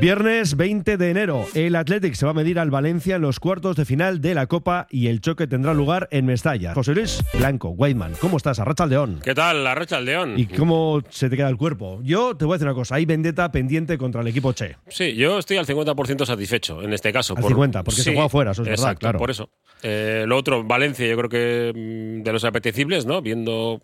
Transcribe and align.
Viernes 0.00 0.56
20 0.56 0.96
de 0.96 1.10
enero, 1.10 1.44
el 1.54 1.74
Athletic 1.74 2.14
se 2.14 2.24
va 2.24 2.30
a 2.30 2.34
medir 2.34 2.60
al 2.60 2.70
Valencia 2.70 3.16
en 3.16 3.22
los 3.22 3.40
cuartos 3.40 3.74
de 3.74 3.84
final 3.84 4.20
de 4.20 4.32
la 4.32 4.46
Copa 4.46 4.86
y 4.90 5.08
el 5.08 5.20
choque 5.20 5.48
tendrá 5.48 5.74
lugar 5.74 6.06
en 6.12 6.24
Mestalla. 6.24 6.72
José 6.72 6.94
Luis 6.94 7.20
Blanco, 7.34 7.70
Weidman, 7.70 8.12
¿cómo 8.20 8.36
estás? 8.36 8.60
Arracha 8.60 8.84
al 8.84 8.90
León. 8.90 9.20
¿Qué 9.24 9.34
tal, 9.34 9.66
Arracha 9.66 9.96
al 9.96 10.04
León? 10.04 10.34
¿Y 10.36 10.46
cómo 10.46 11.02
se 11.08 11.28
te 11.28 11.36
queda 11.36 11.48
el 11.48 11.56
cuerpo? 11.56 11.98
Yo 12.04 12.36
te 12.36 12.44
voy 12.44 12.54
a 12.54 12.56
decir 12.58 12.68
una 12.68 12.76
cosa, 12.76 12.94
hay 12.94 13.06
vendetta 13.06 13.50
pendiente 13.50 13.98
contra 13.98 14.20
el 14.20 14.28
equipo 14.28 14.52
Che. 14.52 14.76
Sí, 14.86 15.16
yo 15.16 15.40
estoy 15.40 15.56
al 15.56 15.66
50% 15.66 16.24
satisfecho 16.24 16.80
en 16.80 16.92
este 16.92 17.12
caso. 17.12 17.36
Al 17.36 17.42
50, 17.42 17.82
porque 17.82 18.00
se 18.00 18.12
juega 18.12 18.28
fuera, 18.28 18.52
eso 18.52 18.62
es 18.62 18.68
verdad, 18.68 18.84
exacto, 18.84 19.00
claro. 19.00 19.18
por 19.18 19.32
eso. 19.32 19.50
Eh, 19.82 20.24
lo 20.28 20.36
otro, 20.36 20.62
Valencia, 20.62 21.08
yo 21.08 21.16
creo 21.16 21.28
que 21.28 21.72
mm, 21.74 22.22
de 22.22 22.32
los 22.32 22.44
apetecibles, 22.44 23.04
¿no? 23.04 23.20
Viendo 23.20 23.82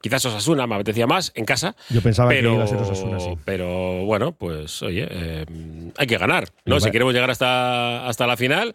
Quizás 0.00 0.24
Osasuna 0.24 0.66
me 0.66 0.74
apetecía 0.74 1.06
más 1.06 1.32
en 1.34 1.44
casa. 1.44 1.74
Yo 1.90 2.00
pensaba 2.00 2.30
pero, 2.30 2.50
que 2.50 2.54
iba 2.56 2.64
a 2.64 2.66
ser 2.66 2.78
Osasuna, 2.78 3.20
sí. 3.20 3.30
Pero 3.44 4.04
bueno, 4.04 4.32
pues 4.32 4.82
oye, 4.82 5.06
eh, 5.10 5.46
hay 5.96 6.06
que 6.06 6.18
ganar, 6.18 6.48
¿no? 6.64 6.80
Si 6.80 6.90
queremos 6.90 7.14
llegar 7.14 7.30
hasta, 7.30 8.06
hasta 8.06 8.26
la 8.26 8.36
final, 8.36 8.74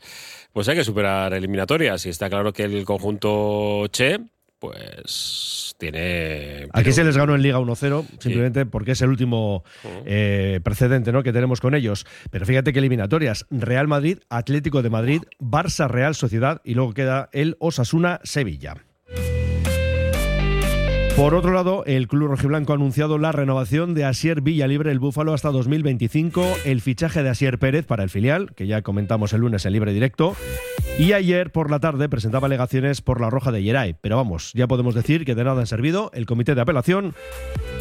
pues 0.51 0.67
hay 0.69 0.75
que 0.75 0.83
superar 0.83 1.33
eliminatorias. 1.33 2.05
Y 2.05 2.09
está 2.09 2.29
claro 2.29 2.53
que 2.53 2.63
el 2.63 2.85
conjunto 2.85 3.87
Che, 3.91 4.19
pues 4.59 5.75
tiene. 5.77 6.67
Aquí 6.71 6.93
se 6.93 7.03
les 7.03 7.17
ganó 7.17 7.35
en 7.35 7.41
Liga 7.41 7.59
1-0, 7.59 8.05
simplemente 8.19 8.65
porque 8.65 8.91
es 8.91 9.01
el 9.01 9.09
último 9.09 9.65
eh, 10.05 10.61
precedente 10.63 11.11
¿no? 11.11 11.21
que 11.21 11.33
tenemos 11.33 11.59
con 11.59 11.75
ellos. 11.75 12.05
Pero 12.31 12.45
fíjate 12.45 12.71
que 12.71 12.79
eliminatorias: 12.79 13.45
Real 13.49 13.89
Madrid, 13.89 14.19
Atlético 14.29 14.81
de 14.81 14.89
Madrid, 14.89 15.21
Barça, 15.39 15.89
Real 15.89 16.15
Sociedad 16.15 16.61
y 16.63 16.75
luego 16.75 16.93
queda 16.93 17.29
el 17.33 17.57
Osasuna 17.59 18.21
Sevilla. 18.23 18.75
Por 21.23 21.35
otro 21.35 21.53
lado, 21.53 21.85
el 21.85 22.09
club 22.09 22.27
rojiblanco 22.27 22.73
ha 22.73 22.75
anunciado 22.75 23.17
la 23.17 23.31
renovación 23.31 23.93
de 23.93 24.03
Asier 24.03 24.41
Villalibre 24.41 24.91
el 24.91 24.99
Búfalo 24.99 25.33
hasta 25.33 25.51
2025, 25.51 26.45
el 26.65 26.81
fichaje 26.81 27.23
de 27.23 27.29
Asier 27.29 27.59
Pérez 27.59 27.85
para 27.85 28.03
el 28.03 28.09
filial, 28.09 28.53
que 28.55 28.67
ya 28.67 28.81
comentamos 28.81 29.31
el 29.31 29.39
lunes 29.39 29.65
en 29.65 29.71
libre 29.71 29.93
directo, 29.93 30.35
y 30.99 31.13
ayer 31.13 31.53
por 31.53 31.71
la 31.71 31.79
tarde 31.79 32.09
presentaba 32.09 32.47
alegaciones 32.47 32.99
por 33.01 33.21
la 33.21 33.29
roja 33.29 33.53
de 33.53 33.63
Yeray. 33.63 33.95
Pero 34.01 34.17
vamos, 34.17 34.51
ya 34.53 34.67
podemos 34.67 34.95
decir 34.95 35.23
que 35.23 35.33
de 35.33 35.45
nada 35.45 35.61
han 35.61 35.67
servido. 35.67 36.11
El 36.13 36.25
comité 36.25 36.55
de 36.55 36.61
apelación 36.61 37.13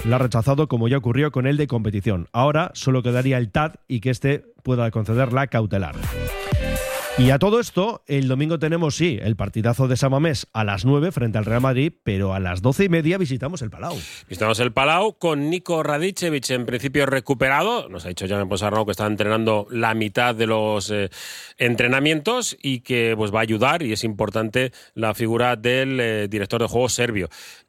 la 0.04 0.16
ha 0.16 0.18
rechazado 0.20 0.68
como 0.68 0.86
ya 0.86 0.98
ocurrió 0.98 1.32
con 1.32 1.48
el 1.48 1.56
de 1.56 1.66
competición. 1.66 2.28
Ahora 2.32 2.70
solo 2.74 3.02
quedaría 3.02 3.38
el 3.38 3.50
TAD 3.50 3.72
y 3.88 3.98
que 3.98 4.10
éste 4.10 4.44
pueda 4.62 4.88
conceder 4.92 5.32
la 5.32 5.48
cautelar. 5.48 5.96
Y 7.18 7.30
a 7.30 7.38
todo 7.38 7.60
esto, 7.60 8.02
el 8.06 8.26
domingo 8.26 8.58
tenemos, 8.58 8.96
sí, 8.96 9.18
el 9.22 9.36
partidazo 9.36 9.86
de 9.86 9.98
Samamés 9.98 10.46
a 10.54 10.64
las 10.64 10.86
9 10.86 11.12
frente 11.12 11.36
al 11.36 11.44
Real 11.44 11.60
Madrid, 11.60 11.92
pero 12.02 12.32
a 12.32 12.40
las 12.40 12.62
12 12.62 12.84
y 12.84 12.88
media 12.88 13.18
visitamos 13.18 13.60
el 13.60 13.68
Palau. 13.68 13.94
Visitamos 14.30 14.58
el 14.60 14.72
Palau 14.72 15.18
con 15.18 15.50
Nico 15.50 15.82
Radicevic 15.82 16.48
en 16.50 16.64
principio 16.64 17.04
recuperado. 17.04 17.90
Nos 17.90 18.06
ha 18.06 18.08
dicho 18.08 18.26
Jaime 18.26 18.46
Posarnau 18.46 18.86
que 18.86 18.92
está 18.92 19.06
entrenando 19.06 19.66
la 19.70 19.92
mitad 19.92 20.34
de 20.34 20.46
los 20.46 20.90
eh, 20.90 21.10
entrenamientos 21.58 22.56
y 22.62 22.80
que 22.80 23.12
pues, 23.14 23.32
va 23.32 23.40
a 23.40 23.42
ayudar 23.42 23.82
y 23.82 23.92
es 23.92 24.04
importante 24.04 24.72
la 24.94 25.12
figura 25.12 25.56
del 25.56 26.00
eh, 26.00 26.28
director 26.28 26.62
de 26.62 26.68
juego 26.68 26.88
serbio. 26.88 27.28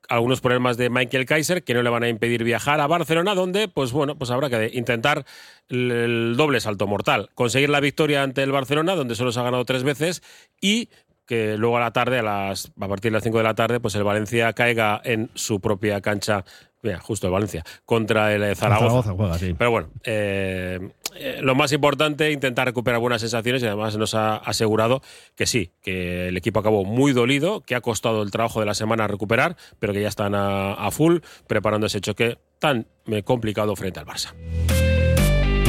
Algunos 0.10 0.42
problemas 0.42 0.78
de 0.78 0.90
Michael 0.90 1.26
Kaiser 1.26 1.64
que 1.64 1.74
no 1.74 1.82
le 1.82 1.90
van 1.90 2.04
a 2.04 2.10
impedir 2.10 2.44
viajar 2.44 2.80
a 2.82 2.88
Barcelona, 2.88 3.36
donde 3.36 3.68
pues 3.68 3.92
bueno, 3.92 4.18
pues 4.18 4.32
habrá 4.32 4.50
que 4.50 4.72
intentar 4.74 5.26
el, 5.70 6.36
doble 6.36 6.60
salto 6.60 6.88
mortal. 6.88 7.30
Conseguir 7.36 7.70
la 7.70 7.80
victoria 7.80 8.24
ante 8.24 8.44
el 8.44 8.52
Barcelona, 8.52 8.96
donde 8.96 9.16
solo 9.16 9.32
se 9.32 9.40
ha 9.40 9.44
ganado 9.44 9.66
tres 9.66 9.84
veces, 9.84 10.22
y 10.60 10.90
que 11.26 11.58
luego 11.58 11.78
a 11.78 11.80
la 11.80 11.92
tarde, 11.92 12.20
a, 12.20 12.24
las, 12.24 12.72
a 12.80 12.88
partir 12.88 13.12
de 13.12 13.18
las 13.18 13.24
5 13.24 13.38
de 13.38 13.44
la 13.44 13.56
tarde, 13.56 13.80
pues 13.80 13.96
el 13.96 14.04
Valencia 14.04 14.52
caiga 14.54 15.02
en 15.04 15.30
su 15.36 15.62
propia 15.62 16.02
cancha, 16.02 16.44
mira, 16.84 17.00
justo 17.00 17.28
el 17.28 17.34
Valencia, 17.34 17.64
contra 17.86 18.34
el 18.34 18.44
eh, 18.44 18.56
Zaragoza. 18.56 19.04
Zaragoza 19.04 19.14
juega, 19.14 19.40
sí. 19.40 19.56
Pero 19.58 19.72
bueno, 19.72 19.90
eh, 20.04 20.80
eh, 21.16 21.40
lo 21.42 21.56
más 21.56 21.72
importante, 21.72 22.32
intentar 22.32 22.68
recuperar 22.68 23.00
buenas 23.00 23.22
sensaciones 23.22 23.64
y 23.64 23.66
además 23.66 23.98
nos 23.98 24.14
ha 24.14 24.36
asegurado 24.36 25.02
que 25.36 25.48
sí, 25.48 25.72
que 25.82 26.28
el 26.28 26.38
equipo 26.38 26.60
acabó 26.60 26.86
muy 26.86 27.14
dolido, 27.14 27.62
que 27.62 27.76
ha 27.76 27.82
costado 27.82 28.22
el 28.22 28.32
trabajo 28.32 28.60
de 28.60 28.66
la 28.68 28.76
semana 28.76 29.08
recuperar, 29.08 29.56
pero 29.80 29.94
que 29.94 30.02
ya 30.02 30.10
están 30.10 30.36
a, 30.36 30.74
a 30.74 30.92
full 30.92 31.18
preparando 31.48 31.88
ese 31.88 32.02
choque 32.02 32.38
tan 32.60 32.88
complicado 33.26 33.76
frente 33.76 34.00
al 34.00 34.06
Barça. 34.06 34.34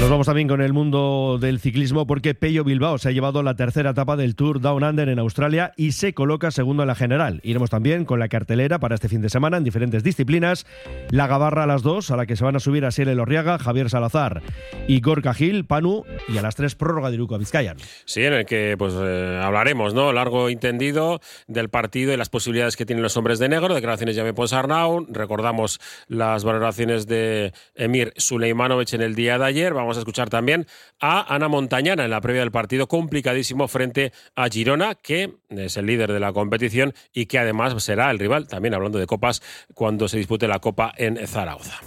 Nos 0.05 0.11
vamos 0.11 0.27
también 0.27 0.49
con 0.49 0.61
el 0.61 0.75
mundo 0.75 1.39
del 1.41 1.61
ciclismo 1.61 2.07
porque 2.07 2.35
Pello 2.35 2.63
Bilbao 2.63 2.99
se 2.99 3.09
ha 3.09 3.13
llevado 3.13 3.43
la 3.43 3.55
tercera 3.55 3.93
etapa 3.93 4.17
del 4.17 4.37
Tour 4.37 4.61
Down 4.61 4.85
Under 4.85 5.09
en 5.09 5.19
Australia 5.19 5.73
y 5.79 5.93
se 5.93 6.13
coloca 6.13 6.51
segundo 6.51 6.83
en 6.83 6.89
la 6.89 6.95
general. 6.95 7.41
Iremos 7.43 7.71
también 7.71 8.05
con 8.05 8.19
la 8.19 8.29
cartelera 8.29 8.79
para 8.79 8.97
este 8.97 9.09
fin 9.09 9.23
de 9.23 9.31
semana 9.31 9.57
en 9.57 9.65
diferentes 9.65 10.05
disciplinas. 10.05 10.67
La 11.09 11.27
Gabarra 11.27 11.63
a 11.63 11.67
las 11.67 11.83
dos, 11.83 12.11
a 12.11 12.19
la 12.19 12.27
que 12.27 12.37
se 12.37 12.45
van 12.45 12.55
a 12.55 12.61
subir 12.61 12.85
Asiel 12.85 13.09
Elorriaga, 13.09 13.59
Javier 13.59 13.89
Salazar 13.89 14.43
y 14.87 15.01
Gorka 15.01 15.33
Gil, 15.33 15.65
Panu 15.65 16.05
y 16.29 16.37
a 16.37 16.43
las 16.43 16.55
tres 16.55 16.75
prórroga 16.75 17.09
de 17.09 17.15
Iruko 17.15 17.39
Vizcayan. 17.39 17.79
Sí, 18.05 18.25
en 18.25 18.35
el 18.35 18.45
que 18.45 18.77
pues 18.77 18.93
eh, 18.95 19.41
hablaremos, 19.43 19.95
¿no? 19.95 20.13
Largo 20.13 20.51
y 20.51 20.57
tendido 20.57 21.23
del 21.47 21.71
partido 21.71 22.13
y 22.13 22.19
las 22.19 22.29
posibilidades 22.29 22.77
que 22.77 22.85
tienen 22.85 23.03
los 23.03 23.17
hombres 23.17 23.39
de 23.39 23.49
negro. 23.49 23.75
Declaraciones 23.75 24.17
de 24.17 24.21
Jaime 24.21 24.35
Ponsarnau. 24.35 25.07
Recordamos 25.09 25.81
las 26.09 26.45
valoraciones 26.45 27.07
de 27.07 27.55
Emir 27.75 28.13
Suleimanovic 28.19 28.93
en 28.93 29.01
el 29.01 29.15
día 29.15 29.39
de 29.39 29.47
ayer. 29.47 29.73
Vamos 29.73 29.94
a 29.97 30.01
escuchar 30.01 30.31
también 30.31 30.67
a 31.01 31.35
Ana 31.35 31.49
Montañana 31.49 32.05
en 32.05 32.11
la 32.11 32.21
previa 32.21 32.41
del 32.41 32.51
partido 32.51 32.87
complicadísimo 32.89 33.69
frente 33.69 34.13
a 34.35 34.49
Girona, 34.49 34.95
que 34.95 35.35
es 35.51 35.77
el 35.77 35.87
líder 35.87 36.13
de 36.13 36.21
la 36.21 36.33
competición 36.33 36.95
y 37.13 37.27
que 37.27 37.39
además 37.39 37.83
será 37.83 38.11
el 38.11 38.19
rival, 38.19 38.49
también 38.49 38.75
hablando 38.75 38.99
de 38.99 39.07
copas, 39.07 39.43
cuando 39.75 40.09
se 40.09 40.19
dispute 40.19 40.49
la 40.49 40.59
Copa 40.59 40.93
en 40.97 41.27
Zaragoza. 41.27 41.81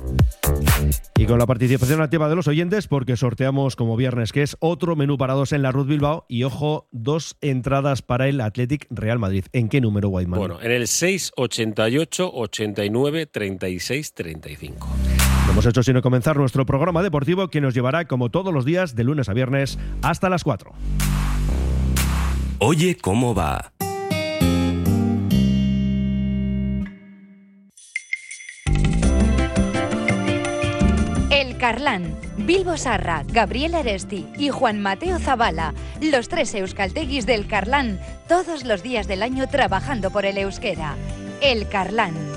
Y 1.17 1.25
con 1.25 1.40
la 1.40 1.47
participación 1.47 2.01
activa 2.01 2.29
de 2.29 2.35
los 2.35 2.47
oyentes, 2.47 2.88
porque 2.88 3.17
sorteamos 3.17 3.75
como 3.75 3.97
viernes, 3.97 4.31
que 4.31 4.44
es 4.44 4.56
otro 4.59 4.96
menú 4.96 5.17
para 5.17 5.34
dos 5.34 5.51
en 5.51 5.63
la 5.63 5.72
Ruth 5.72 5.88
Bilbao. 5.88 6.25
Y 6.28 6.44
ojo, 6.44 6.88
dos 6.91 7.38
entradas 7.41 8.01
para 8.01 8.28
el 8.28 8.40
Athletic 8.40 8.88
Real 8.90 9.17
Madrid. 9.17 9.46
¿En 9.53 9.69
qué 9.69 9.81
número, 9.81 10.09
Whiteman? 10.09 10.40
Bueno, 10.40 10.62
en 10.62 10.72
el 10.72 10.88
688 10.88 12.31
89 12.34 13.25
36 13.25 14.13
35. 14.13 15.06
No 15.47 15.53
hemos 15.53 15.66
hecho 15.66 15.81
sino 15.81 16.02
comenzar 16.02 16.35
nuestro 16.35 16.66
programa 16.66 17.02
deportivo 17.02 17.47
que 17.47 17.62
nos 17.62 17.74
llevará, 17.74 18.03
como 18.03 18.30
todos 18.30 18.53
los 18.53 18.66
días, 18.66 18.96
de 18.96 19.06
lunes 19.06 19.30
a 19.30 19.34
viernes, 19.34 19.80
hasta 20.02 20.29
las 20.29 20.44
4. 20.44 20.73
Oye 22.59 22.97
cómo 22.97 23.34
va. 23.34 23.72
El 31.29 31.58
Carlán, 31.58 32.14
Bilbo 32.40 32.76
Sarra, 32.76 33.23
Gabriel 33.32 33.76
Aresti 33.76 34.28
y 34.38 34.50
Juan 34.50 34.82
Mateo 34.82 35.17
Zavala, 35.17 35.73
los 36.02 36.28
tres 36.28 36.53
euskalteguis 36.55 37.26
del 37.26 37.47
Carlán, 37.47 38.02
todos 38.28 38.66
los 38.66 38.84
días 38.84 39.08
del 39.08 39.23
año 39.23 39.47
trabajando 39.47 40.11
por 40.11 40.26
el 40.26 40.38
euskera. 40.40 40.96
El 41.41 41.70
Carlán. 41.70 42.36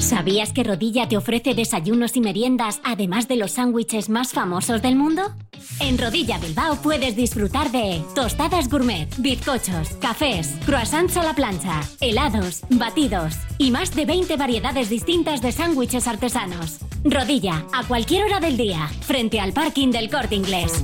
¿Sabías 0.00 0.54
que 0.54 0.64
Rodilla 0.64 1.08
te 1.08 1.18
ofrece 1.18 1.54
desayunos 1.54 2.16
y 2.16 2.20
meriendas 2.20 2.80
además 2.84 3.28
de 3.28 3.36
los 3.36 3.52
sándwiches 3.52 4.08
más 4.08 4.32
famosos 4.32 4.80
del 4.80 4.96
mundo? 4.96 5.34
En 5.78 5.98
Rodilla 5.98 6.38
Bilbao 6.38 6.76
puedes 6.76 7.16
disfrutar 7.16 7.70
de 7.70 8.02
tostadas 8.14 8.70
gourmet, 8.70 9.08
bizcochos, 9.18 9.90
cafés, 10.00 10.56
croissants 10.64 11.18
a 11.18 11.22
la 11.22 11.34
plancha, 11.34 11.82
helados, 12.00 12.62
batidos 12.70 13.34
y 13.58 13.70
más 13.70 13.94
de 13.94 14.06
20 14.06 14.36
variedades 14.36 14.88
distintas 14.88 15.42
de 15.42 15.52
sándwiches 15.52 16.08
artesanos. 16.08 16.78
Rodilla, 17.04 17.66
a 17.72 17.84
cualquier 17.84 18.24
hora 18.24 18.40
del 18.40 18.56
día, 18.56 18.88
frente 19.02 19.38
al 19.38 19.52
parking 19.52 19.90
del 19.90 20.10
corte 20.10 20.34
inglés. 20.34 20.82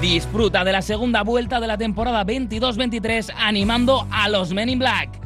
Disfruta 0.00 0.64
de 0.64 0.72
la 0.72 0.82
segunda 0.82 1.22
vuelta 1.22 1.60
de 1.60 1.66
la 1.66 1.76
temporada 1.76 2.24
22-23 2.24 3.32
animando 3.36 4.06
a 4.10 4.28
los 4.28 4.52
Men 4.52 4.70
in 4.70 4.78
Black. 4.78 5.25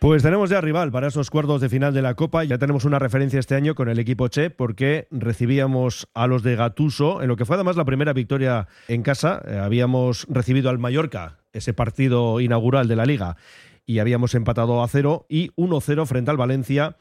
Pues 0.00 0.22
tenemos 0.22 0.48
ya 0.48 0.62
rival 0.62 0.90
para 0.90 1.08
esos 1.08 1.28
cuartos 1.28 1.60
de 1.60 1.68
final 1.68 1.92
de 1.92 2.00
la 2.00 2.14
Copa. 2.14 2.42
Ya 2.42 2.56
tenemos 2.56 2.86
una 2.86 2.98
referencia 2.98 3.38
este 3.38 3.54
año 3.54 3.74
con 3.74 3.90
el 3.90 3.98
equipo 3.98 4.28
Che, 4.28 4.48
porque 4.48 5.06
recibíamos 5.10 6.08
a 6.14 6.26
los 6.26 6.42
de 6.42 6.56
Gatuso, 6.56 7.20
en 7.20 7.28
lo 7.28 7.36
que 7.36 7.44
fue 7.44 7.56
además 7.56 7.76
la 7.76 7.84
primera 7.84 8.14
victoria 8.14 8.66
en 8.88 9.02
casa. 9.02 9.42
Eh, 9.46 9.58
habíamos 9.58 10.26
recibido 10.30 10.70
al 10.70 10.78
Mallorca, 10.78 11.40
ese 11.52 11.74
partido 11.74 12.40
inaugural 12.40 12.88
de 12.88 12.96
la 12.96 13.04
Liga, 13.04 13.36
y 13.84 13.98
habíamos 13.98 14.34
empatado 14.34 14.82
a 14.82 14.88
cero 14.88 15.26
y 15.28 15.50
1-0 15.56 16.06
frente 16.06 16.30
al 16.30 16.38
Valencia 16.38 16.96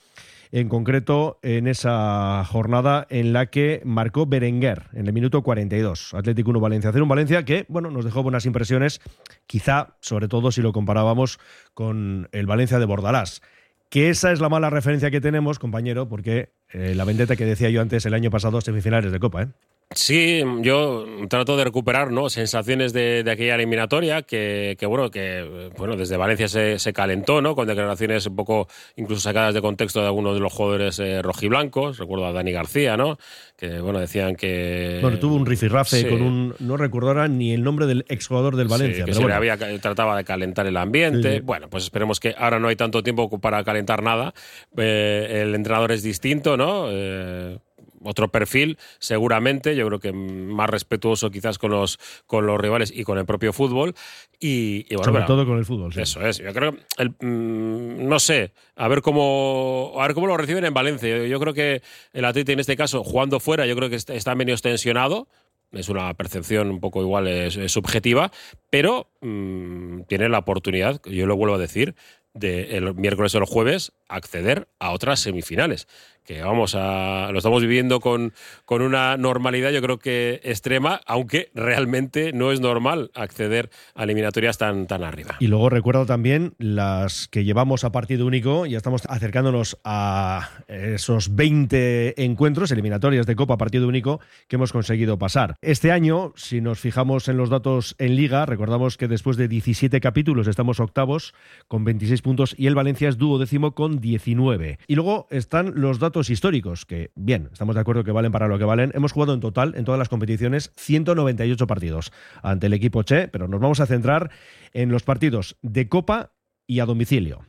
en 0.51 0.69
concreto 0.69 1.39
en 1.41 1.67
esa 1.67 2.43
jornada 2.45 3.05
en 3.09 3.33
la 3.33 3.47
que 3.47 3.81
marcó 3.85 4.25
Berenguer 4.25 4.87
en 4.93 5.07
el 5.07 5.13
minuto 5.13 5.43
42. 5.43 6.13
Atlético 6.13 6.49
1 6.51 6.59
Valencia 6.59 6.91
0. 6.91 7.03
Un 7.03 7.09
Valencia 7.09 7.45
que, 7.45 7.65
bueno, 7.69 7.91
nos 7.91 8.05
dejó 8.05 8.23
buenas 8.23 8.45
impresiones, 8.45 9.01
quizá, 9.45 9.95
sobre 9.99 10.27
todo 10.27 10.51
si 10.51 10.61
lo 10.61 10.73
comparábamos 10.73 11.39
con 11.73 12.29
el 12.31 12.47
Valencia 12.47 12.79
de 12.79 12.85
Bordalás. 12.85 13.41
Que 13.89 14.09
esa 14.09 14.31
es 14.31 14.39
la 14.39 14.49
mala 14.49 14.69
referencia 14.69 15.09
que 15.09 15.21
tenemos, 15.21 15.57
compañero, 15.57 16.07
porque 16.07 16.51
eh, 16.69 16.93
la 16.95 17.05
vendetta 17.05 17.35
que 17.35 17.45
decía 17.45 17.69
yo 17.69 17.81
antes 17.81 18.05
el 18.05 18.13
año 18.13 18.29
pasado, 18.29 18.61
semifinales 18.61 19.11
de 19.11 19.19
Copa, 19.19 19.43
¿eh? 19.43 19.47
Sí, 19.95 20.43
yo 20.61 21.03
trato 21.29 21.57
de 21.57 21.63
recuperar 21.63 22.11
¿no? 22.11 22.29
sensaciones 22.29 22.93
de, 22.93 23.25
aquella 23.27 23.55
eliminatoria 23.55 24.21
que, 24.21 24.77
bueno, 24.87 25.09
que 25.09 25.71
bueno, 25.77 25.95
desde 25.95 26.15
Valencia 26.15 26.47
se, 26.47 26.77
se, 26.77 26.93
calentó, 26.93 27.41
¿no? 27.41 27.55
Con 27.55 27.67
declaraciones 27.67 28.27
un 28.27 28.35
poco 28.35 28.67
incluso 28.97 29.21
sacadas 29.21 29.55
de 29.55 29.61
contexto 29.61 30.01
de 30.01 30.05
algunos 30.05 30.35
de 30.35 30.41
los 30.41 30.53
jugadores 30.53 30.99
eh, 30.99 31.23
rojiblancos. 31.23 31.97
Recuerdo 31.97 32.27
a 32.27 32.33
Dani 32.33 32.51
García, 32.51 32.97
¿no? 32.97 33.17
Que 33.57 33.81
bueno, 33.81 33.99
decían 33.99 34.35
que. 34.35 34.99
Bueno, 35.01 35.17
tuvo 35.17 35.33
un 35.33 35.47
rifirrafe 35.47 36.07
con 36.07 36.21
un. 36.21 36.55
No 36.59 36.77
recuerdo 36.77 37.07
ahora 37.07 37.27
ni 37.27 37.51
el 37.51 37.63
nombre 37.63 37.87
del 37.87 38.05
exjugador 38.09 38.57
del 38.57 38.67
Valencia. 38.67 39.05
que 39.05 39.13
se 39.15 39.25
le 39.25 39.33
había 39.33 39.57
trataba 39.79 40.15
de 40.15 40.23
calentar 40.23 40.67
el 40.67 40.77
ambiente. 40.77 41.41
Bueno, 41.41 41.67
pues 41.67 41.85
esperemos 41.85 42.19
que 42.19 42.35
ahora 42.37 42.59
no 42.59 42.67
hay 42.67 42.75
tanto 42.75 43.01
tiempo 43.01 43.39
para 43.39 43.63
calentar 43.63 44.03
nada. 44.03 44.35
Eh, 44.77 45.41
el 45.41 45.55
entrenador 45.55 45.91
es 45.91 46.03
distinto, 46.03 46.57
¿no? 46.57 46.89
Eh, 46.89 47.57
otro 48.03 48.29
perfil, 48.29 48.77
seguramente, 48.99 49.75
yo 49.75 49.87
creo 49.87 49.99
que 49.99 50.11
más 50.13 50.69
respetuoso 50.69 51.31
quizás 51.31 51.57
con 51.57 51.71
los, 51.71 51.99
con 52.25 52.45
los 52.45 52.59
rivales 52.59 52.91
y 52.95 53.03
con 53.03 53.17
el 53.17 53.25
propio 53.25 53.53
fútbol. 53.53 53.95
Y, 54.39 54.85
bueno, 54.95 55.03
Sobre 55.03 55.23
todo 55.25 55.45
con 55.45 55.57
el 55.57 55.65
fútbol. 55.65 55.91
Eso 55.95 56.25
es. 56.25 56.37
Yo 56.37 56.53
creo, 56.53 56.75
el, 56.97 57.09
mm, 57.09 58.07
no 58.07 58.19
sé, 58.19 58.53
a 58.75 58.87
ver 58.87 59.01
cómo 59.01 59.93
a 59.97 60.07
ver 60.07 60.13
cómo 60.13 60.27
lo 60.27 60.37
reciben 60.37 60.65
en 60.65 60.73
Valencia. 60.73 61.25
Yo 61.25 61.39
creo 61.39 61.53
que 61.53 61.81
el 62.13 62.25
Atleti 62.25 62.53
en 62.53 62.59
este 62.59 62.77
caso, 62.77 63.03
jugando 63.03 63.39
fuera, 63.39 63.65
yo 63.65 63.75
creo 63.75 63.89
que 63.89 63.95
está 63.95 64.35
menos 64.35 64.61
tensionado. 64.61 65.27
Es 65.71 65.87
una 65.87 66.11
percepción 66.15 66.71
un 66.71 66.79
poco 66.79 67.01
igual 67.01 67.27
es, 67.27 67.71
subjetiva, 67.71 68.31
pero 68.71 69.11
mm, 69.21 70.01
tiene 70.07 70.27
la 70.27 70.39
oportunidad, 70.39 70.99
yo 71.05 71.27
lo 71.27 71.35
vuelvo 71.35 71.55
a 71.55 71.59
decir, 71.59 71.95
de 72.33 72.77
el 72.77 72.95
miércoles 72.95 73.35
o 73.35 73.39
el 73.39 73.45
jueves 73.45 73.91
acceder 74.07 74.67
a 74.79 74.91
otras 74.91 75.19
semifinales 75.19 75.87
que 76.29 76.43
vamos 76.43 76.75
a 76.75 77.31
lo 77.31 77.39
estamos 77.39 77.63
viviendo 77.63 77.99
con, 77.99 78.33
con 78.63 78.83
una 78.83 79.17
normalidad 79.17 79.71
yo 79.71 79.81
creo 79.81 79.97
que 79.97 80.39
extrema, 80.43 81.01
aunque 81.07 81.49
realmente 81.55 82.33
no 82.33 82.51
es 82.51 82.59
normal 82.59 83.09
acceder 83.15 83.71
a 83.95 84.03
eliminatorias 84.03 84.59
tan, 84.59 84.85
tan 84.85 85.03
arriba. 85.03 85.37
Y 85.39 85.47
luego 85.47 85.71
recuerdo 85.71 86.05
también 86.05 86.53
las 86.59 87.27
que 87.29 87.45
llevamos 87.45 87.83
a 87.83 87.91
partido 87.91 88.27
único, 88.27 88.67
ya 88.67 88.77
estamos 88.77 89.07
acercándonos 89.09 89.79
a 89.83 90.51
esos 90.67 91.35
20 91.35 92.23
encuentros 92.23 92.71
eliminatorias 92.71 93.25
de 93.25 93.35
Copa 93.35 93.57
partido 93.57 93.87
único 93.87 94.19
que 94.47 94.57
hemos 94.57 94.71
conseguido 94.71 95.17
pasar. 95.17 95.55
Este 95.63 95.91
año, 95.91 96.33
si 96.35 96.61
nos 96.61 96.79
fijamos 96.79 97.27
en 97.27 97.37
los 97.37 97.49
datos 97.49 97.95
en 97.97 98.15
liga, 98.15 98.45
recordamos 98.45 98.97
que 98.97 99.07
después 99.07 99.35
de 99.35 99.47
17 99.47 99.99
capítulos 99.99 100.45
estamos 100.45 100.79
octavos 100.79 101.33
con 101.67 101.85
26 101.85 102.21
puntos 102.21 102.53
y 102.55 102.67
el 102.67 102.75
Valencia 102.75 103.09
es 103.09 103.17
duodécimo 103.17 103.73
con 103.73 103.99
19. 103.99 104.77
Y 104.85 104.93
luego 104.93 105.25
están 105.31 105.73
los 105.73 105.97
datos 105.97 106.18
históricos, 106.29 106.85
que 106.85 107.11
bien, 107.15 107.49
estamos 107.53 107.75
de 107.75 107.81
acuerdo 107.81 108.03
que 108.03 108.11
valen 108.11 108.31
para 108.31 108.47
lo 108.47 108.57
que 108.57 108.65
valen. 108.65 108.91
Hemos 108.93 109.11
jugado 109.11 109.33
en 109.33 109.39
total, 109.39 109.75
en 109.77 109.85
todas 109.85 109.99
las 109.99 110.09
competiciones, 110.09 110.73
198 110.75 111.67
partidos 111.67 112.11
ante 112.41 112.67
el 112.67 112.73
equipo 112.73 113.03
Che, 113.03 113.27
pero 113.27 113.47
nos 113.47 113.61
vamos 113.61 113.79
a 113.79 113.85
centrar 113.85 114.31
en 114.73 114.91
los 114.91 115.03
partidos 115.03 115.57
de 115.61 115.87
Copa 115.87 116.33
y 116.67 116.79
a 116.79 116.85
domicilio. 116.85 117.45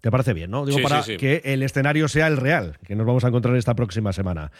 ¿Te 0.00 0.10
parece 0.10 0.32
bien, 0.32 0.50
no? 0.50 0.64
Digo, 0.64 0.78
para 0.82 1.02
que 1.02 1.42
el 1.44 1.62
escenario 1.62 2.08
sea 2.08 2.26
el 2.26 2.36
real, 2.36 2.78
que 2.86 2.96
nos 2.96 3.06
vamos 3.06 3.24
a 3.24 3.28
encontrar 3.28 3.54
esta 3.56 3.74
próxima 3.74 4.12
semana. 4.12 4.50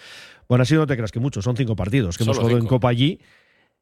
Bueno, 0.48 0.62
así 0.62 0.74
no 0.74 0.86
te 0.86 0.96
creas 0.96 1.12
que 1.12 1.20
mucho, 1.20 1.40
son 1.40 1.56
cinco 1.56 1.76
partidos 1.76 2.18
que 2.18 2.24
hemos 2.24 2.38
jugado 2.38 2.58
en 2.58 2.66
Copa 2.66 2.90
allí, 2.90 3.20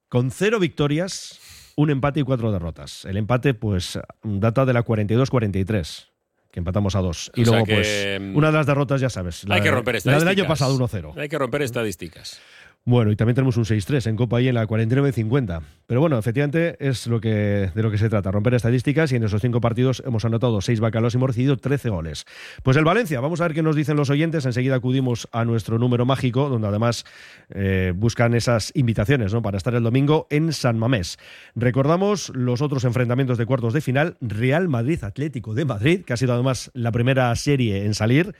con 0.08 0.30
cero 0.30 0.60
victorias, 0.60 1.40
un 1.74 1.90
empate 1.90 2.20
y 2.20 2.22
cuatro 2.22 2.52
derrotas. 2.52 3.04
El 3.06 3.16
empate, 3.16 3.54
pues, 3.54 3.98
data 4.22 4.64
de 4.64 4.72
la 4.72 4.84
42-43 4.84 6.17
que 6.58 6.60
empatamos 6.60 6.96
a 6.96 7.00
dos. 7.00 7.30
Y 7.36 7.44
luego, 7.44 7.64
pues, 7.64 8.18
mm, 8.20 8.36
una 8.36 8.48
de 8.48 8.52
las 8.52 8.66
derrotas, 8.66 9.00
ya 9.00 9.08
sabes. 9.08 9.44
hay 9.48 9.60
que 9.60 9.70
romper 9.70 9.96
estadísticas. 9.96 10.24
La 10.24 10.30
del 10.30 10.40
año 10.40 10.48
pasado, 10.48 10.74
1-0. 10.74 11.14
Hay 11.16 11.28
que 11.28 11.38
romper 11.38 11.62
estadísticas. 11.62 12.40
Bueno, 12.88 13.12
y 13.12 13.16
también 13.16 13.34
tenemos 13.34 13.58
un 13.58 13.66
6-3 13.66 14.06
en 14.06 14.16
Copa 14.16 14.38
ahí 14.38 14.48
en 14.48 14.54
la 14.54 14.66
49-50. 14.66 15.60
Pero 15.86 16.00
bueno, 16.00 16.16
efectivamente 16.16 16.74
es 16.80 17.06
lo 17.06 17.20
que, 17.20 17.70
de 17.74 17.82
lo 17.82 17.90
que 17.90 17.98
se 17.98 18.08
trata, 18.08 18.30
romper 18.30 18.54
estadísticas 18.54 19.12
y 19.12 19.16
en 19.16 19.24
esos 19.24 19.42
cinco 19.42 19.60
partidos 19.60 20.02
hemos 20.06 20.24
anotado 20.24 20.62
seis 20.62 20.80
bacalos 20.80 21.12
y 21.12 21.18
hemos 21.18 21.28
recibido 21.28 21.58
13 21.58 21.90
goles. 21.90 22.24
Pues 22.62 22.78
el 22.78 22.84
Valencia, 22.84 23.20
vamos 23.20 23.42
a 23.42 23.44
ver 23.44 23.52
qué 23.52 23.62
nos 23.62 23.76
dicen 23.76 23.98
los 23.98 24.08
oyentes. 24.08 24.46
Enseguida 24.46 24.76
acudimos 24.76 25.28
a 25.32 25.44
nuestro 25.44 25.78
número 25.78 26.06
mágico, 26.06 26.48
donde 26.48 26.66
además 26.66 27.04
eh, 27.50 27.92
buscan 27.94 28.32
esas 28.32 28.72
invitaciones 28.74 29.34
¿no? 29.34 29.42
para 29.42 29.58
estar 29.58 29.74
el 29.74 29.82
domingo 29.82 30.26
en 30.30 30.54
San 30.54 30.78
Mamés. 30.78 31.18
Recordamos 31.54 32.32
los 32.34 32.62
otros 32.62 32.84
enfrentamientos 32.84 33.36
de 33.36 33.44
cuartos 33.44 33.74
de 33.74 33.82
final, 33.82 34.16
Real 34.22 34.66
Madrid 34.70 35.04
Atlético 35.04 35.52
de 35.52 35.66
Madrid, 35.66 36.04
que 36.06 36.14
ha 36.14 36.16
sido 36.16 36.32
además 36.32 36.70
la 36.72 36.90
primera 36.90 37.36
serie 37.36 37.84
en 37.84 37.92
salir. 37.92 38.34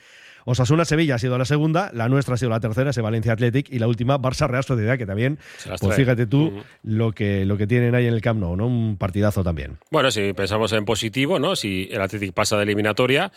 Osasuna-Sevilla 0.49 1.17
ha 1.17 1.19
sido 1.19 1.37
la 1.37 1.45
segunda, 1.45 1.91
la 1.93 2.09
nuestra 2.09 2.35
ha 2.35 2.37
sido 2.39 2.51
la 2.51 2.59
tercera, 2.59 2.89
ese 2.89 3.03
Valencia 3.03 3.35
Athletic, 3.35 3.71
y 3.71 3.79
la 3.79 3.87
última 3.87 4.19
Barça-Real 4.19 4.65
Sociedad, 4.65 4.97
que 4.97 5.05
también, 5.05 5.39
pues 5.79 5.95
fíjate 5.95 6.27
tú 6.27 6.63
lo, 6.83 7.13
que, 7.13 7.45
lo 7.45 7.59
que 7.59 7.67
tienen 7.67 7.95
ahí 7.95 8.07
en 8.07 8.15
el 8.15 8.23
Camp 8.23 8.41
Nou, 8.41 8.57
¿no? 8.57 8.67
Un 8.67 8.97
partidazo 8.97 9.45
también. 9.45 9.77
Bueno, 9.91 10.11
si 10.11 10.33
pensamos 10.33 10.73
en 10.73 10.87
positivo, 10.87 11.39
¿no? 11.39 11.55
Si 11.55 11.91
el 11.93 12.01
Athletic 12.01 12.33
pasa 12.33 12.57
de 12.57 12.63
eliminatoria, 12.63 13.31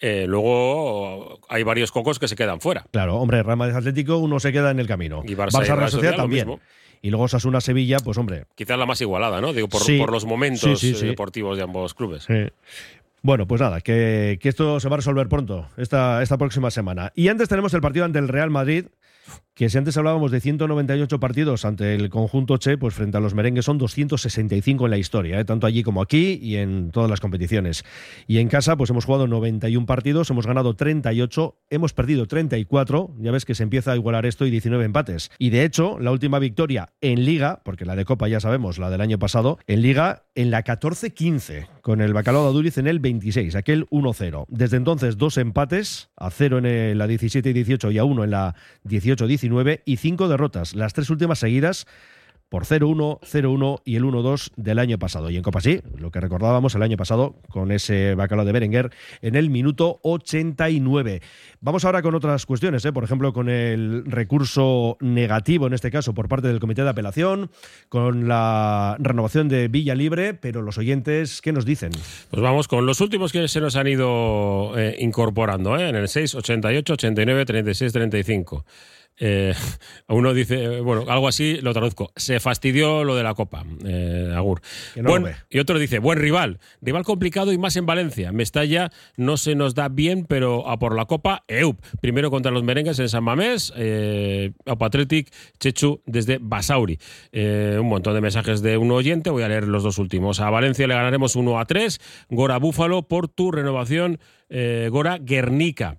eh, 0.00 0.24
luego 0.26 1.38
hay 1.48 1.62
varios 1.62 1.92
cocos 1.92 2.18
que 2.18 2.26
se 2.26 2.34
quedan 2.34 2.60
fuera. 2.60 2.84
Claro, 2.90 3.14
hombre, 3.16 3.44
Real 3.44 3.62
Atlético 3.62 4.18
uno 4.18 4.40
se 4.40 4.50
queda 4.50 4.72
en 4.72 4.80
el 4.80 4.88
camino. 4.88 5.22
Y 5.24 5.36
Barça, 5.36 5.88
Sociedad 5.88 6.16
también. 6.16 6.58
Y 7.00 7.10
luego 7.10 7.24
Osasuna 7.24 7.60
Sevilla, 7.60 7.98
pues 8.02 8.18
hombre. 8.18 8.46
Quizás 8.56 8.76
la 8.76 8.86
más 8.86 9.00
igualada, 9.00 9.40
¿no? 9.40 9.52
Digo, 9.52 9.68
por, 9.68 9.82
por 9.98 10.10
los 10.10 10.24
momentos 10.24 10.80
deportivos 11.00 11.56
de 11.56 11.62
ambos 11.62 11.94
clubes. 11.94 12.26
Bueno, 13.26 13.48
pues 13.48 13.60
nada, 13.60 13.80
que, 13.80 14.38
esto 14.40 14.78
se 14.78 14.88
va 14.88 14.94
a 14.94 14.98
resolver 14.98 15.28
pronto, 15.28 15.66
esta, 15.76 16.22
esta 16.22 16.38
próxima 16.38 16.70
semana. 16.70 17.10
Y 17.16 17.26
antes 17.26 17.48
tenemos 17.48 17.74
el 17.74 17.80
partido 17.80 18.04
ante 18.04 18.20
el 18.20 18.28
Real 18.28 18.50
Madrid. 18.50 18.86
Que 19.56 19.70
si 19.70 19.78
antes 19.78 19.96
hablábamos 19.96 20.30
de 20.30 20.40
198 20.40 21.18
partidos 21.18 21.64
ante 21.64 21.94
el 21.94 22.10
conjunto 22.10 22.58
Che, 22.58 22.76
pues 22.76 22.92
frente 22.92 23.16
a 23.16 23.20
los 23.20 23.32
merengues 23.32 23.64
son 23.64 23.78
265 23.78 24.84
en 24.84 24.90
la 24.90 24.98
historia, 24.98 25.40
¿eh? 25.40 25.46
tanto 25.46 25.66
allí 25.66 25.82
como 25.82 26.02
aquí 26.02 26.38
y 26.42 26.56
en 26.56 26.90
todas 26.90 27.08
las 27.08 27.20
competiciones. 27.20 27.82
Y 28.26 28.36
en 28.36 28.48
casa, 28.48 28.76
pues 28.76 28.90
hemos 28.90 29.06
jugado 29.06 29.26
91 29.26 29.86
partidos, 29.86 30.28
hemos 30.28 30.46
ganado 30.46 30.76
38, 30.76 31.56
hemos 31.70 31.94
perdido 31.94 32.26
34, 32.26 33.14
ya 33.18 33.30
ves 33.30 33.46
que 33.46 33.54
se 33.54 33.62
empieza 33.62 33.92
a 33.92 33.96
igualar 33.96 34.26
esto 34.26 34.44
y 34.44 34.50
19 34.50 34.84
empates. 34.84 35.30
Y 35.38 35.48
de 35.48 35.64
hecho, 35.64 35.98
la 36.00 36.12
última 36.12 36.38
victoria 36.38 36.90
en 37.00 37.24
Liga, 37.24 37.62
porque 37.64 37.86
la 37.86 37.96
de 37.96 38.04
Copa 38.04 38.28
ya 38.28 38.40
sabemos, 38.40 38.76
la 38.76 38.90
del 38.90 39.00
año 39.00 39.18
pasado, 39.18 39.58
en 39.66 39.80
Liga 39.80 40.24
en 40.34 40.50
la 40.50 40.64
14-15, 40.64 41.66
con 41.80 42.02
el 42.02 42.12
Bacalao 42.12 42.42
de 42.42 42.50
Aduriz 42.50 42.76
en 42.76 42.88
el 42.88 43.00
26, 43.00 43.54
aquel 43.54 43.86
1-0. 43.86 44.44
Desde 44.48 44.76
entonces, 44.76 45.16
dos 45.16 45.38
empates, 45.38 46.10
a 46.14 46.30
0 46.30 46.58
en 46.58 46.98
la 46.98 47.06
17 47.06 47.48
y 47.48 47.52
18 47.54 47.90
y 47.90 47.98
a 47.98 48.04
1 48.04 48.24
en 48.24 48.30
la 48.30 48.54
18-19 49.50 49.82
y 49.84 49.96
cinco 49.96 50.28
derrotas, 50.28 50.74
las 50.74 50.92
tres 50.92 51.10
últimas 51.10 51.38
seguidas 51.38 51.86
por 52.48 52.64
0-1, 52.64 53.20
0-1 53.20 53.82
y 53.84 53.96
el 53.96 54.04
1-2 54.04 54.52
del 54.56 54.78
año 54.78 54.98
pasado. 54.98 55.30
Y 55.30 55.36
en 55.36 55.42
Copa 55.42 55.60
sí, 55.60 55.80
lo 55.98 56.10
que 56.10 56.20
recordábamos 56.20 56.74
el 56.74 56.82
año 56.82 56.96
pasado 56.96 57.34
con 57.48 57.72
ese 57.72 58.14
bacalao 58.14 58.44
de 58.44 58.52
Berenguer 58.52 58.92
en 59.20 59.34
el 59.34 59.50
minuto 59.50 59.98
89. 60.02 61.22
Vamos 61.60 61.84
ahora 61.84 62.02
con 62.02 62.14
otras 62.14 62.46
cuestiones, 62.46 62.84
¿eh? 62.84 62.92
por 62.92 63.02
ejemplo, 63.02 63.32
con 63.32 63.48
el 63.48 64.04
recurso 64.06 64.96
negativo, 65.00 65.66
en 65.66 65.72
este 65.72 65.90
caso, 65.90 66.14
por 66.14 66.28
parte 66.28 66.46
del 66.46 66.60
Comité 66.60 66.84
de 66.84 66.90
Apelación, 66.90 67.50
con 67.88 68.28
la 68.28 68.96
renovación 69.00 69.48
de 69.48 69.66
Villa 69.66 69.96
Libre, 69.96 70.34
pero 70.34 70.62
los 70.62 70.78
oyentes, 70.78 71.40
¿qué 71.42 71.52
nos 71.52 71.64
dicen? 71.64 71.90
Pues 72.30 72.42
vamos 72.42 72.68
con 72.68 72.86
los 72.86 73.00
últimos 73.00 73.32
que 73.32 73.48
se 73.48 73.60
nos 73.60 73.74
han 73.74 73.88
ido 73.88 74.78
eh, 74.78 74.96
incorporando, 75.00 75.76
¿eh? 75.76 75.88
en 75.88 75.96
el 75.96 76.08
6, 76.08 76.36
88, 76.36 76.92
89, 76.92 77.44
36, 77.44 77.92
35. 77.92 78.64
Eh, 79.18 79.54
uno 80.08 80.34
dice, 80.34 80.80
bueno, 80.80 81.04
algo 81.08 81.28
así 81.28 81.58
lo 81.60 81.72
traduzco. 81.72 82.12
Se 82.16 82.40
fastidió 82.40 83.04
lo 83.04 83.14
de 83.16 83.22
la 83.22 83.34
Copa, 83.34 83.64
eh, 83.84 84.32
Agur. 84.34 84.60
y 85.50 85.58
otro 85.58 85.78
dice, 85.78 85.98
buen 85.98 86.18
rival. 86.18 86.58
Rival 86.80 87.04
complicado 87.04 87.52
y 87.52 87.58
más 87.58 87.76
en 87.76 87.86
Valencia. 87.86 88.32
Mestalla 88.32 88.90
no 89.16 89.36
se 89.36 89.54
nos 89.54 89.74
da 89.74 89.88
bien, 89.88 90.26
pero 90.26 90.68
a 90.68 90.78
por 90.78 90.94
la 90.94 91.06
Copa, 91.06 91.44
EUP. 91.48 91.80
Primero 92.00 92.30
contra 92.30 92.52
los 92.52 92.62
merengues 92.62 92.98
en 92.98 93.08
San 93.08 93.24
Mamés, 93.24 93.72
eh, 93.76 94.52
Chechu 95.58 96.02
desde 96.06 96.38
Basauri. 96.40 96.98
Eh, 97.32 97.78
un 97.80 97.88
montón 97.88 98.14
de 98.14 98.20
mensajes 98.20 98.62
de 98.62 98.76
un 98.76 98.90
oyente, 98.90 99.30
voy 99.30 99.42
a 99.42 99.48
leer 99.48 99.68
los 99.68 99.82
dos 99.82 99.98
últimos. 99.98 100.40
A 100.40 100.50
Valencia 100.50 100.86
le 100.86 100.94
ganaremos 100.94 101.36
1 101.36 101.58
a 101.58 101.64
3. 101.64 102.00
Gora 102.30 102.58
Búfalo 102.58 103.02
por 103.02 103.28
tu 103.28 103.50
renovación, 103.50 104.18
Gora 104.90 105.18
Guernica. 105.18 105.96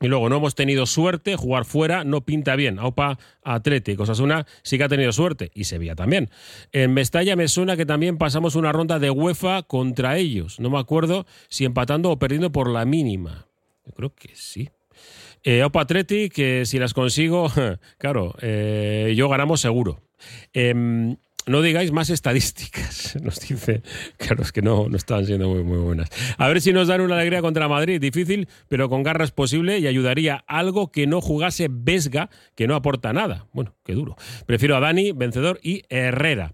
Y 0.00 0.08
luego 0.08 0.28
no 0.28 0.36
hemos 0.36 0.54
tenido 0.54 0.84
suerte, 0.84 1.36
jugar 1.36 1.64
fuera 1.64 2.04
no 2.04 2.20
pinta 2.20 2.54
bien. 2.54 2.78
Aupa 2.78 3.18
Atlético, 3.42 4.02
Osasuna 4.02 4.46
sí 4.62 4.76
que 4.76 4.84
ha 4.84 4.88
tenido 4.88 5.10
suerte 5.12 5.50
y 5.54 5.64
Sevilla 5.64 5.94
también. 5.94 6.30
En 6.72 6.92
Mestalla 6.92 7.34
me 7.34 7.48
suena 7.48 7.76
que 7.76 7.86
también 7.86 8.18
pasamos 8.18 8.56
una 8.56 8.72
ronda 8.72 8.98
de 8.98 9.10
UEFA 9.10 9.62
contra 9.62 10.18
ellos. 10.18 10.60
No 10.60 10.68
me 10.68 10.78
acuerdo 10.78 11.26
si 11.48 11.64
empatando 11.64 12.10
o 12.10 12.18
perdiendo 12.18 12.52
por 12.52 12.70
la 12.70 12.84
mínima. 12.84 13.46
Yo 13.86 13.92
creo 13.92 14.14
que 14.14 14.30
sí. 14.34 14.68
Eh, 15.44 15.62
Aupa 15.62 15.86
que 15.86 16.64
si 16.66 16.78
las 16.78 16.92
consigo, 16.92 17.50
claro, 17.98 18.34
eh, 18.42 19.14
yo 19.16 19.28
ganamos 19.30 19.60
seguro. 19.60 20.02
Em, 20.52 21.16
no 21.46 21.62
digáis 21.62 21.92
más 21.92 22.10
estadísticas, 22.10 23.16
nos 23.22 23.40
dice. 23.40 23.82
Claro, 24.16 24.42
que 24.52 24.62
no, 24.62 24.88
no 24.88 24.96
están 24.96 25.26
siendo 25.26 25.48
muy, 25.48 25.62
muy 25.62 25.78
buenas. 25.78 26.10
A 26.38 26.48
ver 26.48 26.60
si 26.60 26.72
nos 26.72 26.88
dan 26.88 27.00
una 27.00 27.14
alegría 27.14 27.40
contra 27.40 27.68
Madrid. 27.68 28.00
Difícil, 28.00 28.48
pero 28.68 28.88
con 28.88 29.02
garras 29.02 29.30
posible 29.30 29.78
y 29.78 29.86
ayudaría 29.86 30.44
algo 30.46 30.90
que 30.90 31.06
no 31.06 31.20
jugase 31.20 31.68
Vesga, 31.70 32.30
que 32.54 32.66
no 32.66 32.74
aporta 32.74 33.12
nada. 33.12 33.46
Bueno, 33.52 33.74
qué 33.84 33.94
duro. 33.94 34.16
Prefiero 34.46 34.76
a 34.76 34.80
Dani, 34.80 35.12
vencedor, 35.12 35.60
y 35.62 35.82
Herrera. 35.88 36.52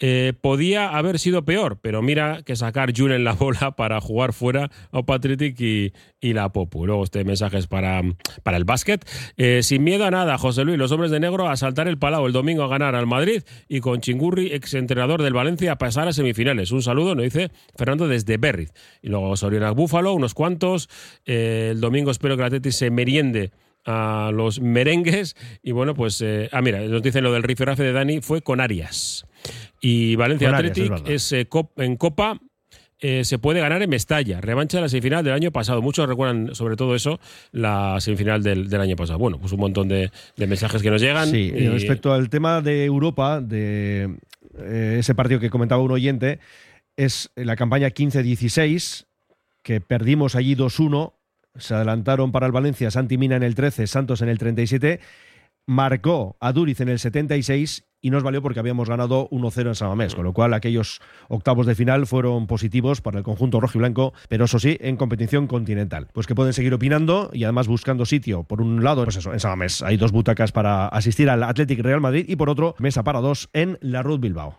Eh, 0.00 0.32
podía 0.40 0.88
haber 0.88 1.18
sido 1.18 1.44
peor, 1.44 1.78
pero 1.80 2.02
mira 2.02 2.42
que 2.44 2.56
sacar 2.56 2.92
Jun 2.96 3.12
en 3.12 3.24
la 3.24 3.32
bola 3.34 3.76
para 3.76 4.00
jugar 4.00 4.32
fuera 4.32 4.70
a 4.92 5.02
Patritic 5.02 5.60
y, 5.60 5.92
la 6.20 6.48
Popu. 6.50 6.86
Luego 6.86 7.04
este 7.04 7.22
mensaje 7.22 7.58
es 7.58 7.66
para, 7.66 8.02
para 8.42 8.56
el 8.56 8.64
básquet. 8.64 9.04
Eh, 9.36 9.62
sin 9.62 9.84
miedo 9.84 10.04
a 10.04 10.10
nada, 10.10 10.38
José 10.38 10.64
Luis, 10.64 10.78
los 10.78 10.90
hombres 10.90 11.10
de 11.10 11.20
negro 11.20 11.48
a 11.48 11.56
saltar 11.56 11.86
el 11.86 11.98
palau 11.98 12.26
el 12.26 12.32
domingo 12.32 12.64
a 12.64 12.68
ganar 12.68 12.94
al 12.94 13.06
Madrid 13.06 13.42
y 13.68 13.80
con 13.80 14.00
Chingurri, 14.00 14.52
exentrenador 14.52 15.22
del 15.22 15.34
Valencia, 15.34 15.72
a 15.72 15.78
pasar 15.78 16.08
a 16.08 16.12
semifinales. 16.12 16.72
Un 16.72 16.82
saludo, 16.82 17.14
nos 17.14 17.24
dice 17.24 17.50
Fernando 17.76 18.08
desde 18.08 18.38
Berriz. 18.38 18.72
Y 19.02 19.08
luego 19.08 19.36
Soriana 19.36 19.70
Búfalo, 19.70 20.14
unos 20.14 20.34
cuantos. 20.34 20.88
Eh, 21.26 21.68
el 21.72 21.80
domingo 21.80 22.10
espero 22.10 22.36
que 22.36 22.40
la 22.40 22.46
Atleti 22.46 22.72
se 22.72 22.90
meriende 22.90 23.52
a 23.84 24.30
los 24.32 24.60
merengues. 24.60 25.36
Y 25.62 25.72
bueno, 25.72 25.94
pues. 25.94 26.24
ah, 26.52 26.62
mira, 26.62 26.80
nos 26.80 27.02
dicen 27.02 27.22
lo 27.22 27.32
del 27.32 27.42
riferafe 27.42 27.82
de 27.82 27.92
Dani 27.92 28.22
fue 28.22 28.40
con 28.40 28.60
Arias. 28.60 29.26
Y 29.84 30.16
Valencia 30.16 30.48
Athletic 30.48 31.06
es, 31.10 31.30
eh, 31.32 31.46
en 31.76 31.96
Copa. 31.96 32.40
Eh, 33.00 33.22
se 33.24 33.38
puede 33.38 33.60
ganar 33.60 33.82
en 33.82 33.90
Mestalla, 33.90 34.40
revancha 34.40 34.78
de 34.78 34.82
la 34.82 34.88
semifinal 34.88 35.22
del 35.22 35.34
año 35.34 35.50
pasado. 35.50 35.82
Muchos 35.82 36.08
recuerdan 36.08 36.54
sobre 36.54 36.74
todo 36.74 36.94
eso, 36.94 37.20
la 37.52 38.00
semifinal 38.00 38.42
del, 38.42 38.74
año 38.80 38.96
pasado. 38.96 39.18
Bueno, 39.18 39.38
pues 39.38 39.52
un 39.52 39.60
montón 39.60 39.88
de, 39.88 40.10
mensajes 40.38 40.80
que 40.80 40.90
nos 40.90 41.02
llegan. 41.02 41.28
Sí, 41.28 41.52
y... 41.54 41.68
respecto 41.68 42.14
al 42.14 42.30
tema 42.30 42.62
de 42.62 42.86
Europa, 42.86 43.42
de 43.42 44.16
eh, 44.58 44.96
ese 45.00 45.14
partido 45.14 45.38
que 45.38 45.50
comentaba 45.50 45.82
un 45.82 45.90
oyente, 45.90 46.38
es 46.96 47.30
la 47.34 47.54
campaña 47.54 47.88
15-16, 47.88 49.04
que 49.62 49.82
perdimos 49.82 50.34
allí 50.34 50.56
2-1, 50.56 51.12
se 51.56 51.74
adelantaron 51.74 52.32
para 52.32 52.46
el 52.46 52.52
Valencia, 52.52 52.90
Santi 52.90 53.18
Mina 53.18 53.36
en 53.36 53.42
el 53.42 53.54
13, 53.54 53.86
Santos 53.86 54.22
en 54.22 54.30
el 54.30 54.38
37, 54.38 55.00
marcó 55.66 56.38
a 56.40 56.54
Duriz 56.54 56.80
en 56.80 56.88
el 56.88 56.98
76 56.98 57.84
y 58.04 58.10
nos 58.10 58.22
valió 58.22 58.42
porque 58.42 58.60
habíamos 58.60 58.86
ganado 58.86 59.30
1-0 59.30 59.68
en 59.68 59.74
Samamés, 59.74 60.14
con 60.14 60.24
lo 60.24 60.34
cual 60.34 60.52
aquellos 60.52 61.00
octavos 61.28 61.64
de 61.64 61.74
final 61.74 62.06
fueron 62.06 62.46
positivos 62.46 63.00
para 63.00 63.16
el 63.16 63.24
conjunto 63.24 63.60
rojo 63.60 63.78
y 63.78 63.80
blanco, 63.80 64.12
pero 64.28 64.44
eso 64.44 64.58
sí, 64.58 64.76
en 64.82 64.98
competición 64.98 65.46
continental. 65.46 66.08
Pues 66.12 66.26
que 66.26 66.34
pueden 66.34 66.52
seguir 66.52 66.74
opinando 66.74 67.30
y 67.32 67.44
además 67.44 67.66
buscando 67.66 68.04
sitio. 68.04 68.42
Por 68.42 68.60
un 68.60 68.84
lado, 68.84 69.04
pues 69.04 69.16
eso, 69.16 69.32
en 69.32 69.40
Samamés 69.40 69.80
hay 69.80 69.96
dos 69.96 70.12
butacas 70.12 70.52
para 70.52 70.86
asistir 70.88 71.30
al 71.30 71.42
Athletic 71.42 71.80
Real 71.80 72.02
Madrid 72.02 72.26
y 72.28 72.36
por 72.36 72.50
otro, 72.50 72.74
mesa 72.78 73.04
para 73.04 73.20
dos 73.20 73.48
en 73.54 73.78
la 73.80 74.02
Ruth 74.02 74.20
Bilbao. 74.20 74.58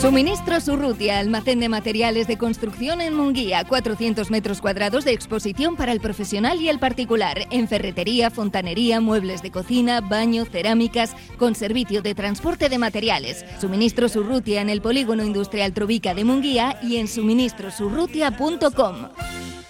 Suministro 0.00 0.60
Surrutia, 0.60 1.18
almacén 1.18 1.60
de 1.60 1.68
materiales 1.68 2.26
de 2.26 2.38
construcción 2.38 3.02
en 3.02 3.14
Munguía, 3.14 3.64
400 3.64 4.30
metros 4.30 4.60
cuadrados 4.60 5.04
de 5.04 5.12
exposición 5.12 5.76
para 5.76 5.92
el 5.92 6.00
profesional 6.00 6.60
y 6.60 6.70
el 6.70 6.78
particular, 6.78 7.46
en 7.50 7.68
ferretería, 7.68 8.30
fontanería, 8.30 9.00
muebles 9.00 9.42
de 9.42 9.50
cocina, 9.50 10.00
baño, 10.00 10.46
cerámicas, 10.46 11.14
con 11.38 11.54
servicio 11.54 12.00
de 12.00 12.14
transporte 12.14 12.70
de 12.70 12.78
materiales. 12.78 13.44
Suministro 13.60 14.08
Surrutia 14.08 14.62
en 14.62 14.70
el 14.70 14.80
polígono 14.80 15.22
industrial 15.22 15.74
Trovica 15.74 16.14
de 16.14 16.24
Munguía 16.24 16.78
y 16.82 16.96
en 16.96 17.06
suministrosurrutia.com. 17.06 19.59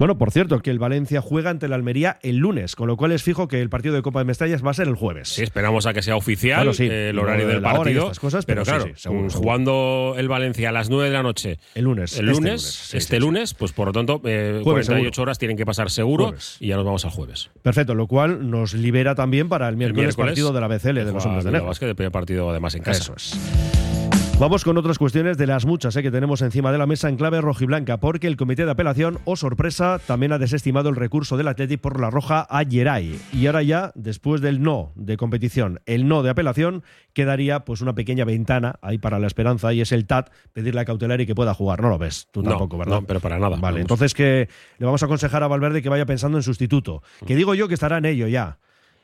Bueno, 0.00 0.16
por 0.16 0.30
cierto, 0.30 0.60
que 0.60 0.70
el 0.70 0.78
Valencia 0.78 1.20
juega 1.20 1.50
ante 1.50 1.68
la 1.68 1.76
Almería 1.76 2.18
el 2.22 2.38
lunes, 2.38 2.74
con 2.74 2.88
lo 2.88 2.96
cual 2.96 3.12
es 3.12 3.22
fijo 3.22 3.48
que 3.48 3.60
el 3.60 3.68
partido 3.68 3.94
de 3.94 4.00
Copa 4.00 4.20
de 4.20 4.24
Mestallas 4.24 4.64
va 4.64 4.70
a 4.70 4.72
ser 4.72 4.88
el 4.88 4.94
jueves. 4.94 5.28
Sí, 5.28 5.42
esperamos 5.42 5.84
a 5.84 5.92
que 5.92 6.00
sea 6.00 6.16
oficial 6.16 6.68
el 6.80 7.18
horario 7.18 7.46
del 7.46 7.60
partido. 7.60 8.10
cosas, 8.18 8.46
pero, 8.46 8.62
claro, 8.62 8.86
jugando 9.30 10.14
el 10.16 10.26
Valencia 10.26 10.70
a 10.70 10.72
las 10.72 10.88
9 10.88 11.10
de 11.10 11.14
la 11.14 11.22
noche. 11.22 11.58
El 11.74 11.84
lunes. 11.84 12.16
El 12.16 12.30
este 12.30 12.40
lunes, 12.40 12.94
este, 12.94 13.20
lunes, 13.20 13.52
pues 13.52 13.72
por 13.72 13.88
lo 13.88 13.92
tanto, 13.92 14.22
eh, 14.24 14.62
48 14.64 15.20
horas 15.20 15.38
tienen 15.38 15.58
que 15.58 15.66
pasar 15.66 15.90
seguro 15.90 16.32
y 16.60 16.68
ya 16.68 16.76
nos 16.76 16.86
vamos 16.86 17.04
al 17.04 17.10
jueves. 17.10 17.50
Perfecto, 17.60 17.94
lo 17.94 18.06
cual 18.06 18.50
nos 18.50 18.72
libera 18.72 19.14
también 19.14 19.50
para 19.50 19.68
el 19.68 19.76
miércoles, 19.76 20.16
partido 20.16 20.54
de 20.54 20.62
la 20.62 20.68
BCL 20.68 20.94
de 21.04 21.12
los 21.12 21.26
hombres 21.26 21.44
de 21.44 21.52
negro. 21.52 21.70
que 21.78 21.84
de 21.84 21.94
primer 21.94 22.10
partido 22.10 22.48
además 22.48 22.74
en 22.74 22.84
casa. 22.84 23.02
Eso 23.02 23.14
es. 23.18 23.79
Vamos 24.40 24.64
con 24.64 24.78
otras 24.78 24.98
cuestiones 24.98 25.36
de 25.36 25.46
las 25.46 25.66
muchas 25.66 25.94
eh, 25.96 26.02
que 26.02 26.10
tenemos 26.10 26.40
encima 26.40 26.72
de 26.72 26.78
la 26.78 26.86
mesa 26.86 27.10
en 27.10 27.18
clave 27.18 27.42
rojiblanca, 27.42 27.98
porque 27.98 28.26
el 28.26 28.38
comité 28.38 28.64
de 28.64 28.70
apelación, 28.70 29.18
o 29.26 29.36
sorpresa, 29.36 30.00
también 30.06 30.32
ha 30.32 30.38
desestimado 30.38 30.88
el 30.88 30.96
recurso 30.96 31.36
del 31.36 31.46
Athletic 31.46 31.78
por 31.78 32.00
la 32.00 32.08
roja 32.08 32.46
a 32.48 32.64
Geray. 32.64 33.20
Y 33.34 33.46
ahora 33.46 33.62
ya, 33.62 33.92
después 33.94 34.40
del 34.40 34.62
no 34.62 34.92
de 34.94 35.18
competición, 35.18 35.80
el 35.84 36.08
no 36.08 36.22
de 36.22 36.30
apelación, 36.30 36.84
quedaría 37.12 37.66
pues 37.66 37.82
una 37.82 37.94
pequeña 37.94 38.24
ventana 38.24 38.76
ahí 38.80 38.96
para 38.96 39.18
la 39.18 39.26
esperanza 39.26 39.74
y 39.74 39.82
es 39.82 39.92
el 39.92 40.06
TAT 40.06 40.30
pedirle 40.54 40.80
a 40.80 40.86
cautelar 40.86 41.20
y 41.20 41.26
que 41.26 41.34
pueda 41.34 41.52
jugar. 41.52 41.82
No 41.82 41.90
lo 41.90 41.98
ves, 41.98 42.26
tú 42.32 42.42
tampoco, 42.42 42.78
¿verdad? 42.78 43.02
No, 43.02 43.06
pero 43.06 43.20
para 43.20 43.38
nada. 43.38 43.56
Vale, 43.56 43.60
vamos. 43.60 43.80
entonces 43.80 44.14
que 44.14 44.48
le 44.78 44.86
vamos 44.86 45.02
a 45.02 45.04
aconsejar 45.04 45.42
a 45.42 45.48
Valverde 45.48 45.82
que 45.82 45.90
vaya 45.90 46.06
pensando 46.06 46.38
en 46.38 46.42
sustituto. 46.42 47.02
Que 47.26 47.36
digo 47.36 47.54
yo 47.54 47.68
que 47.68 47.74
estará 47.74 47.98
en 47.98 48.06
ello 48.06 48.26
ya. 48.26 48.56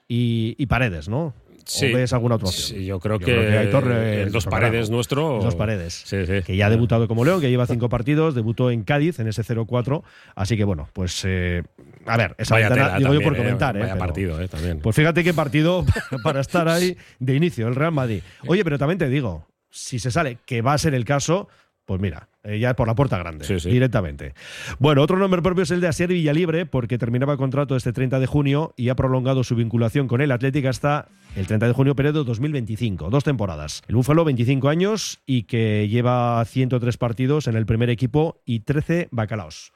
Y, 0.09 0.55
y 0.57 0.64
Paredes, 0.64 1.11
¿no? 1.11 1.35
Sí. 1.66 1.92
¿O 1.92 1.96
ves 1.96 2.12
alguna 2.12 2.37
otra 2.37 2.49
opción? 2.49 2.78
Sí, 2.78 2.87
yo 2.87 3.00
creo 3.00 3.18
que, 3.18 3.32
hay 3.58 3.66
torre- 3.70 4.23
el 4.23 4.30
dos 4.30 4.44
programa. 4.44 4.66
paredes 4.68 4.88
nuestro. 4.88 5.40
Dos 5.42 5.56
Paredes. 5.56 6.02
Sí, 6.06 6.25
sí. 6.25 6.42
que 6.42 6.56
ya 6.56 6.66
ha 6.66 6.70
debutado 6.70 7.08
como 7.08 7.25
León, 7.25 7.40
que 7.40 7.50
lleva 7.50 7.66
cinco 7.66 7.88
partidos, 7.88 8.35
debutó 8.37 8.70
en 8.70 8.85
Cádiz 8.85 9.18
en 9.18 9.26
ese 9.26 9.42
0-4. 9.42 10.02
Así 10.37 10.56
que 10.56 10.62
bueno, 10.64 10.88
pues 10.92 11.23
eh, 11.26 11.64
a 12.06 12.16
ver, 12.16 12.37
esa 12.38 12.54
Vaya 12.54 12.68
ventana, 12.68 12.99
digo 12.99 13.14
yo 13.14 13.20
por 13.20 13.35
eh, 13.35 13.38
comentar. 13.38 13.76
eh, 13.76 13.80
Vaya 13.80 13.94
pero- 13.94 14.06
partido, 14.06 14.40
eh, 14.40 14.46
también. 14.49 14.78
Pues 14.80 14.94
fíjate 14.94 15.25
qué 15.25 15.35
partido 15.35 15.85
para 16.23 16.40
estar 16.40 16.68
ahí 16.68 16.96
de 17.18 17.35
inicio, 17.35 17.66
el 17.66 17.75
Real 17.75 17.92
Madrid. 17.92 18.23
Oye, 18.46 18.62
pero 18.62 18.78
también 18.78 18.99
te 18.99 19.08
digo, 19.08 19.46
si 19.68 19.99
se 19.99 20.11
sale, 20.12 20.38
que 20.46 20.62
va 20.62 20.73
a 20.75 20.78
ser 20.78 20.94
el 20.94 21.04
caso, 21.04 21.49
pues 21.85 22.00
mira, 22.00 22.28
eh, 22.47 22.59
ya 22.59 22.75
por 22.75 22.87
la 22.88 22.95
puerta 22.95 23.19
grande, 23.19 23.45
Sí, 23.45 23.61
sí. 23.61 23.69
directamente. 23.71 24.35
Bueno, 24.79 25.03
otro 25.03 25.19
nombre 25.19 25.43
propio 25.43 25.65
es 25.65 25.71
el 25.71 25.81
de 25.81 25.88
Asier 25.88 26.09
Villalibre, 26.11 26.65
porque 26.67 26.99
terminaba 26.99 27.33
el 27.33 27.38
contrato 27.38 27.76
este 27.76 27.93
30 27.93 28.21
de 28.21 28.26
junio 28.26 28.73
y 28.76 28.88
ha 28.88 28.95
prolongado 28.95 29.45
su 29.45 29.55
vinculación 29.57 30.09
con 30.09 30.21
el 30.21 30.31
Atlético 30.33 30.69
hasta 30.69 31.09
el 31.35 31.47
30 31.47 31.67
de 31.67 31.73
junio, 31.73 31.95
periodo 31.95 32.25
2025, 32.25 33.11
dos 33.11 33.25
temporadas. 33.25 33.83
El 33.88 33.97
Búfalo, 33.97 34.25
25 34.25 34.69
años 34.69 35.21
y 35.26 35.43
que 35.43 35.88
lleva 35.88 36.45
103 36.45 36.97
partidos 36.97 37.47
en 37.49 37.57
el 37.57 37.67
primer 37.67 37.91
equipo 37.91 38.41
y 38.47 38.61
13 38.61 39.09
bacalaos. 39.11 39.73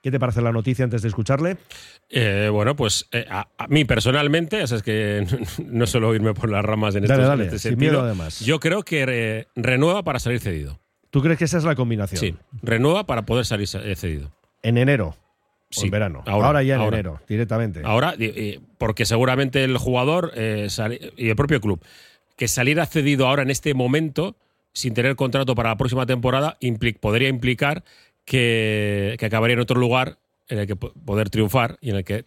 ¿Qué 0.00 0.12
te 0.12 0.20
parece 0.20 0.40
la 0.42 0.52
noticia 0.52 0.84
antes 0.84 1.02
de 1.02 1.08
escucharle? 1.08 1.56
Eh, 2.08 2.48
bueno, 2.52 2.76
pues 2.76 3.08
eh, 3.10 3.26
a, 3.28 3.48
a 3.58 3.66
mí 3.66 3.84
personalmente, 3.84 4.62
o 4.62 4.66
sea, 4.66 4.76
es 4.76 4.82
que 4.84 5.26
no 5.66 5.86
suelo 5.88 6.14
irme 6.14 6.34
por 6.34 6.48
las 6.50 6.64
ramas 6.64 6.94
en, 6.94 7.02
Dale, 7.02 7.14
estos- 7.14 7.28
dale, 7.28 7.42
en 7.42 7.46
este 7.48 7.58
sin 7.58 7.70
sentido. 7.72 7.92
miedo, 7.92 8.04
además. 8.04 8.40
Yo 8.40 8.60
creo 8.60 8.82
que 8.84 9.48
renueva 9.56 10.04
para 10.04 10.20
salir 10.20 10.38
cedido. 10.40 10.78
¿Tú 11.10 11.22
crees 11.22 11.38
que 11.38 11.44
esa 11.44 11.58
es 11.58 11.64
la 11.64 11.74
combinación? 11.74 12.20
Sí, 12.20 12.34
renueva 12.62 13.04
para 13.04 13.22
poder 13.22 13.44
salir 13.46 13.68
eh, 13.82 13.96
cedido. 13.96 14.32
En 14.62 14.76
enero. 14.78 15.08
O 15.08 15.16
Sí, 15.70 15.86
en 15.86 15.90
verano. 15.90 16.22
ahora, 16.26 16.46
Ahora, 16.46 16.62
ya 16.62 16.74
en 16.76 16.80
ahora. 16.80 16.96
enero, 16.96 17.20
directamente. 17.28 17.82
Ahora, 17.84 18.14
eh, 18.18 18.60
porque 18.78 19.04
seguramente 19.04 19.62
el 19.64 19.76
jugador 19.76 20.32
eh, 20.34 20.68
y 21.16 21.28
el 21.28 21.36
propio 21.36 21.60
club, 21.60 21.84
que 22.36 22.48
saliera 22.48 22.86
cedido 22.86 23.26
ahora 23.28 23.42
en 23.42 23.50
este 23.50 23.74
momento, 23.74 24.36
sin 24.72 24.94
tener 24.94 25.14
contrato 25.16 25.54
para 25.54 25.70
la 25.70 25.76
próxima 25.76 26.06
temporada, 26.06 26.56
podría 27.00 27.28
implicar 27.28 27.84
que, 28.24 29.16
que 29.18 29.26
acabaría 29.26 29.54
en 29.54 29.60
otro 29.60 29.78
lugar 29.80 30.18
en 30.48 30.58
el 30.60 30.66
que 30.66 30.76
po- 30.76 30.92
poder 31.04 31.28
triunfar 31.30 31.76
y 31.80 31.90
en 31.90 31.96
el 31.96 32.04
que 32.04 32.24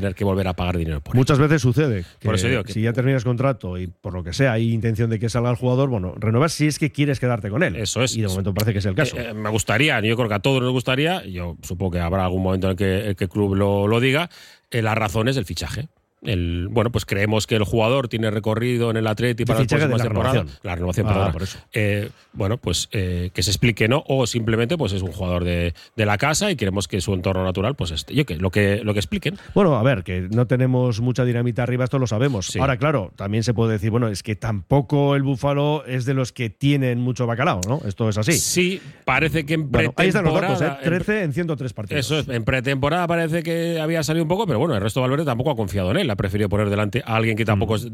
tener 0.00 0.14
que 0.14 0.24
volver 0.24 0.46
a 0.46 0.52
pagar 0.54 0.76
dinero 0.76 1.00
por 1.00 1.14
él. 1.14 1.18
Muchas 1.18 1.38
veces 1.38 1.62
sucede 1.62 2.04
que 2.18 2.26
Por 2.26 2.34
eso 2.34 2.48
digo 2.48 2.64
que- 2.64 2.72
si 2.74 2.82
ya 2.82 2.92
terminas 2.92 3.24
contrato 3.24 3.78
y 3.78 3.86
por 3.86 4.12
lo 4.12 4.22
que 4.22 4.34
sea 4.34 4.52
hay 4.52 4.72
intención 4.74 5.08
de 5.08 5.18
que 5.18 5.30
salga 5.30 5.48
el 5.50 5.56
jugador, 5.56 5.88
bueno, 5.88 6.12
renuevas 6.18 6.52
si 6.52 6.66
es 6.66 6.78
que 6.78 6.92
quieres 6.92 7.18
quedarte 7.18 7.48
con 7.48 7.62
él. 7.62 7.76
Eso 7.76 8.02
es. 8.02 8.14
Y 8.14 8.20
de 8.20 8.28
momento 8.28 8.52
parece 8.52 8.72
que 8.74 8.80
es 8.80 8.84
el 8.86 8.94
caso. 8.94 9.16
Eh, 9.16 9.28
eh, 9.30 9.32
me 9.34 9.48
gustaría, 9.48 9.98
yo 10.00 10.14
creo 10.16 10.28
que 10.28 10.34
a 10.34 10.40
todos 10.40 10.60
nos 10.60 10.72
gustaría, 10.72 11.24
yo 11.24 11.56
supongo 11.62 11.92
que 11.92 12.00
habrá 12.00 12.24
algún 12.24 12.42
momento 12.42 12.66
en 12.66 12.72
el 12.72 12.76
que 12.76 13.08
el 13.08 13.16
que 13.16 13.24
el 13.24 13.30
club 13.30 13.54
lo, 13.54 13.88
lo 13.88 14.00
diga, 14.00 14.28
eh, 14.70 14.82
las 14.82 14.96
razones 14.98 15.34
del 15.34 15.46
fichaje. 15.46 15.88
El, 16.26 16.68
bueno, 16.70 16.90
pues 16.90 17.04
creemos 17.06 17.46
que 17.46 17.56
el 17.56 17.64
jugador 17.64 18.08
tiene 18.08 18.30
recorrido 18.30 18.90
en 18.90 18.96
el 18.96 19.06
Atleti 19.06 19.44
para 19.44 19.60
las 19.60 19.68
próximas 19.68 19.98
la 19.98 20.04
temporadas. 20.04 20.34
renovación. 20.36 20.60
La 20.62 20.74
renovación, 20.74 21.06
Ah, 21.06 21.10
perdona. 21.12 21.32
por 21.32 21.42
eso. 21.42 21.58
Eh, 21.72 22.10
bueno, 22.32 22.56
pues 22.58 22.88
eh, 22.92 23.30
que 23.32 23.42
se 23.42 23.50
explique, 23.50 23.88
¿no? 23.88 24.04
O 24.08 24.26
simplemente 24.26 24.76
pues 24.76 24.92
es 24.92 25.02
un 25.02 25.12
jugador 25.12 25.44
de, 25.44 25.74
de 25.96 26.06
la 26.06 26.18
casa 26.18 26.50
y 26.50 26.56
queremos 26.56 26.88
que 26.88 27.00
su 27.00 27.14
entorno 27.14 27.44
natural, 27.44 27.74
pues 27.76 27.90
este, 27.92 28.14
yo 28.14 28.26
que 28.26 28.36
lo 28.36 28.50
que 28.50 28.80
lo 28.84 28.92
que 28.92 28.98
expliquen. 29.00 29.38
Bueno, 29.54 29.76
a 29.76 29.82
ver, 29.82 30.02
que 30.04 30.28
no 30.30 30.46
tenemos 30.46 31.00
mucha 31.00 31.24
dinamita 31.24 31.62
arriba, 31.62 31.84
esto 31.84 31.98
lo 31.98 32.06
sabemos. 32.06 32.46
Sí. 32.46 32.58
Ahora, 32.58 32.76
claro, 32.76 33.12
también 33.16 33.42
se 33.44 33.54
puede 33.54 33.72
decir, 33.72 33.90
bueno, 33.90 34.08
es 34.08 34.22
que 34.22 34.36
tampoco 34.36 35.14
el 35.16 35.22
Búfalo 35.22 35.84
es 35.86 36.04
de 36.04 36.14
los 36.14 36.32
que 36.32 36.50
tienen 36.50 36.98
mucho 37.00 37.26
bacalao, 37.26 37.60
¿no? 37.68 37.80
Esto 37.86 38.08
es 38.08 38.18
así. 38.18 38.32
Sí, 38.32 38.80
parece 39.04 39.46
que 39.46 39.54
en 39.54 39.70
Bueno, 39.70 39.92
ahí 39.96 40.08
están 40.08 40.24
los 40.24 40.34
datos, 40.34 40.60
¿eh? 40.60 40.64
pretemporada- 40.64 40.78
en- 40.82 41.04
13 41.04 41.22
en 41.24 41.32
103 41.32 41.72
partidos. 41.72 42.04
Eso 42.06 42.18
es, 42.18 42.28
en 42.28 42.44
pretemporada 42.44 43.06
parece 43.06 43.42
que 43.42 43.80
había 43.80 44.02
salido 44.02 44.24
un 44.24 44.28
poco, 44.28 44.46
pero 44.46 44.58
bueno, 44.58 44.74
el 44.74 44.80
resto 44.80 45.00
de 45.00 45.02
Valverde 45.02 45.24
tampoco 45.24 45.50
ha 45.50 45.56
confiado 45.56 45.90
en 45.90 45.98
él. 45.98 46.10
Ha 46.16 46.22
preferido 46.22 46.48
poner 46.48 46.70
delante 46.70 47.02
a 47.04 47.14
alguien 47.16 47.36
que 47.36 47.44
tampoco 47.44 47.76
es 47.76 47.88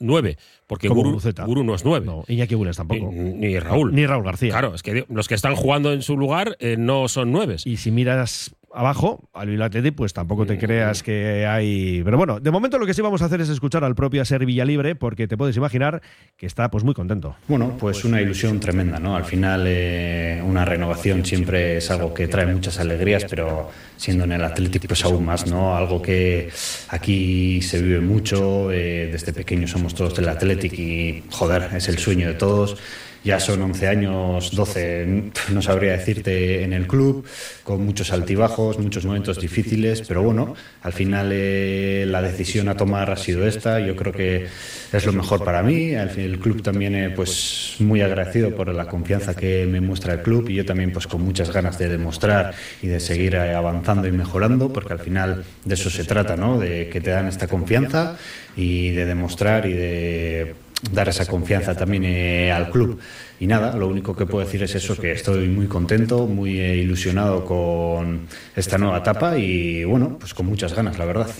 nueve, 0.00 0.36
porque 0.66 0.88
Mm. 0.88 0.90
Como 0.90 1.02
Guru. 1.02 1.20
Guru 1.46 1.62
no 1.64 1.74
es 1.76 1.84
nueve. 1.84 2.06
No, 2.06 2.24
Iñaki 2.26 2.56
Bules 2.56 2.76
tampoco. 2.76 3.10
Ni, 3.12 3.34
ni 3.34 3.58
Raúl. 3.60 3.94
Ni 3.94 4.04
Raúl 4.04 4.24
García. 4.24 4.50
Claro, 4.50 4.74
es 4.74 4.82
que 4.82 5.04
los 5.08 5.28
que 5.28 5.34
están 5.36 5.54
jugando 5.54 5.92
en 5.92 6.02
su 6.02 6.16
lugar 6.16 6.56
eh, 6.58 6.76
no 6.76 7.06
son 7.06 7.30
nueves. 7.30 7.64
Y 7.66 7.76
si 7.76 7.92
miras 7.92 8.54
abajo 8.72 9.28
al 9.32 9.48
Bilbao 9.48 9.68
pues 9.94 10.12
tampoco 10.12 10.46
te 10.46 10.58
creas 10.58 11.02
que 11.02 11.46
hay. 11.46 12.02
Pero 12.04 12.16
bueno, 12.16 12.40
de 12.40 12.50
momento 12.50 12.78
lo 12.78 12.86
que 12.86 12.94
sí 12.94 13.02
vamos 13.02 13.22
a 13.22 13.26
hacer 13.26 13.40
es 13.40 13.48
escuchar 13.48 13.84
al 13.84 13.94
propio 13.94 14.24
Ser 14.24 14.44
Villalibre, 14.46 14.94
porque 14.94 15.26
te 15.26 15.36
puedes 15.36 15.56
imaginar 15.56 16.02
que 16.36 16.46
está 16.46 16.70
pues 16.70 16.84
muy 16.84 16.94
contento. 16.94 17.36
Bueno, 17.48 17.76
pues 17.78 18.04
una 18.04 18.20
ilusión 18.20 18.60
tremenda, 18.60 18.98
¿no? 18.98 19.16
Al 19.16 19.24
final 19.24 19.64
eh, 19.66 20.42
una 20.44 20.64
renovación 20.64 21.24
siempre 21.24 21.78
es 21.78 21.90
algo 21.90 22.12
que 22.14 22.28
trae 22.28 22.46
muchas 22.46 22.78
alegrías, 22.78 23.24
pero 23.28 23.70
siendo 23.96 24.24
en 24.24 24.32
el 24.32 24.44
Athletic 24.44 24.86
pues 24.86 25.04
aún 25.04 25.24
más, 25.24 25.46
¿no? 25.46 25.76
Algo 25.76 26.00
que 26.02 26.50
aquí 26.88 27.60
se 27.62 27.82
vive 27.82 28.00
mucho, 28.00 28.70
eh, 28.72 29.08
desde 29.10 29.32
pequeños 29.32 29.70
somos 29.70 29.94
todos 29.94 30.14
del 30.14 30.28
Athletic 30.28 30.72
y 30.78 31.24
joder, 31.30 31.68
es 31.74 31.88
el 31.88 31.98
sueño 31.98 32.28
de 32.28 32.34
todos. 32.34 32.76
Ya 33.24 33.40
son 33.40 33.60
11 33.62 33.88
años, 33.88 34.54
12, 34.54 35.32
no 35.52 35.60
sabría 35.60 35.92
decirte, 35.92 36.62
en 36.62 36.72
el 36.72 36.86
club, 36.86 37.26
con 37.64 37.84
muchos 37.84 38.12
altibajos, 38.12 38.78
muchos 38.78 39.04
momentos 39.04 39.40
difíciles, 39.40 40.02
pero 40.06 40.22
bueno, 40.22 40.54
al 40.82 40.92
final 40.92 41.30
eh, 41.32 42.04
la 42.06 42.22
decisión 42.22 42.68
a 42.68 42.76
tomar 42.76 43.10
ha 43.10 43.16
sido 43.16 43.46
esta. 43.46 43.80
Yo 43.80 43.96
creo 43.96 44.12
que 44.12 44.46
es 44.92 45.06
lo 45.06 45.12
mejor 45.12 45.44
para 45.44 45.62
mí. 45.62 45.90
El 45.92 46.38
club 46.38 46.62
también, 46.62 46.94
eh, 46.94 47.10
pues, 47.10 47.76
muy 47.80 48.00
agradecido 48.00 48.54
por 48.54 48.72
la 48.72 48.86
confianza 48.86 49.34
que 49.34 49.66
me 49.66 49.80
muestra 49.80 50.14
el 50.14 50.22
club 50.22 50.48
y 50.48 50.54
yo 50.54 50.64
también, 50.64 50.92
pues, 50.92 51.06
con 51.06 51.22
muchas 51.22 51.52
ganas 51.52 51.78
de 51.78 51.88
demostrar 51.88 52.54
y 52.82 52.86
de 52.86 53.00
seguir 53.00 53.34
eh, 53.34 53.54
avanzando 53.54 54.06
y 54.06 54.12
mejorando, 54.12 54.72
porque 54.72 54.92
al 54.92 55.00
final 55.00 55.44
de 55.64 55.74
eso 55.74 55.90
se 55.90 56.04
trata, 56.04 56.36
¿no? 56.36 56.58
De 56.58 56.88
que 56.88 57.00
te 57.00 57.10
dan 57.10 57.26
esta 57.26 57.48
confianza 57.48 58.16
y 58.56 58.90
de 58.90 59.04
demostrar 59.04 59.66
y 59.66 59.72
de 59.72 60.54
dar 60.92 61.08
esa 61.08 61.26
confianza 61.26 61.76
también 61.76 62.04
eh, 62.04 62.52
al 62.52 62.70
club. 62.70 62.98
Y 63.40 63.46
nada, 63.46 63.76
lo 63.76 63.88
único 63.88 64.14
que 64.14 64.26
puedo 64.26 64.44
decir 64.44 64.62
es 64.62 64.74
eso, 64.74 64.96
que 64.96 65.12
estoy 65.12 65.48
muy 65.48 65.66
contento, 65.66 66.26
muy 66.26 66.58
eh, 66.60 66.76
ilusionado 66.76 67.44
con 67.44 68.26
esta 68.54 68.78
nueva 68.78 68.98
etapa 68.98 69.36
y 69.38 69.84
bueno, 69.84 70.18
pues 70.18 70.34
con 70.34 70.46
muchas 70.46 70.74
ganas, 70.74 70.98
la 70.98 71.04
verdad. 71.04 71.30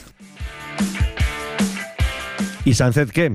¿Y 2.65 2.75
Sánchez 2.75 3.13
qué? 3.13 3.35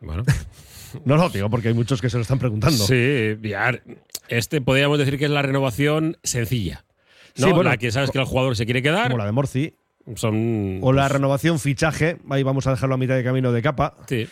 Bueno. 0.00 0.24
No 1.06 1.16
lo 1.16 1.30
digo 1.30 1.48
porque 1.48 1.68
hay 1.68 1.74
muchos 1.74 2.02
que 2.02 2.10
se 2.10 2.18
lo 2.18 2.20
están 2.22 2.38
preguntando. 2.38 2.84
Sí, 2.84 3.38
este 4.28 4.60
podríamos 4.60 4.98
decir 4.98 5.18
que 5.18 5.24
es 5.24 5.30
la 5.30 5.40
renovación 5.40 6.18
sencilla. 6.22 6.84
¿no? 7.38 7.46
Sí, 7.46 7.52
bueno, 7.52 7.70
la 7.70 7.78
que 7.78 7.90
sabes 7.90 8.10
que 8.10 8.18
el 8.18 8.26
jugador 8.26 8.56
se 8.56 8.66
quiere 8.66 8.82
quedar. 8.82 9.04
Como 9.04 9.16
la 9.16 9.24
de 9.24 9.32
Morci. 9.32 9.74
Son, 10.16 10.80
O 10.82 10.92
la 10.92 11.02
pues, 11.02 11.12
renovación 11.12 11.58
fichaje, 11.58 12.18
ahí 12.30 12.42
vamos 12.42 12.66
a 12.66 12.70
dejarlo 12.70 12.94
a 12.94 12.98
mitad 12.98 13.14
de 13.14 13.24
camino 13.24 13.52
de 13.52 13.62
capa. 13.62 13.96
Sí. 14.06 14.28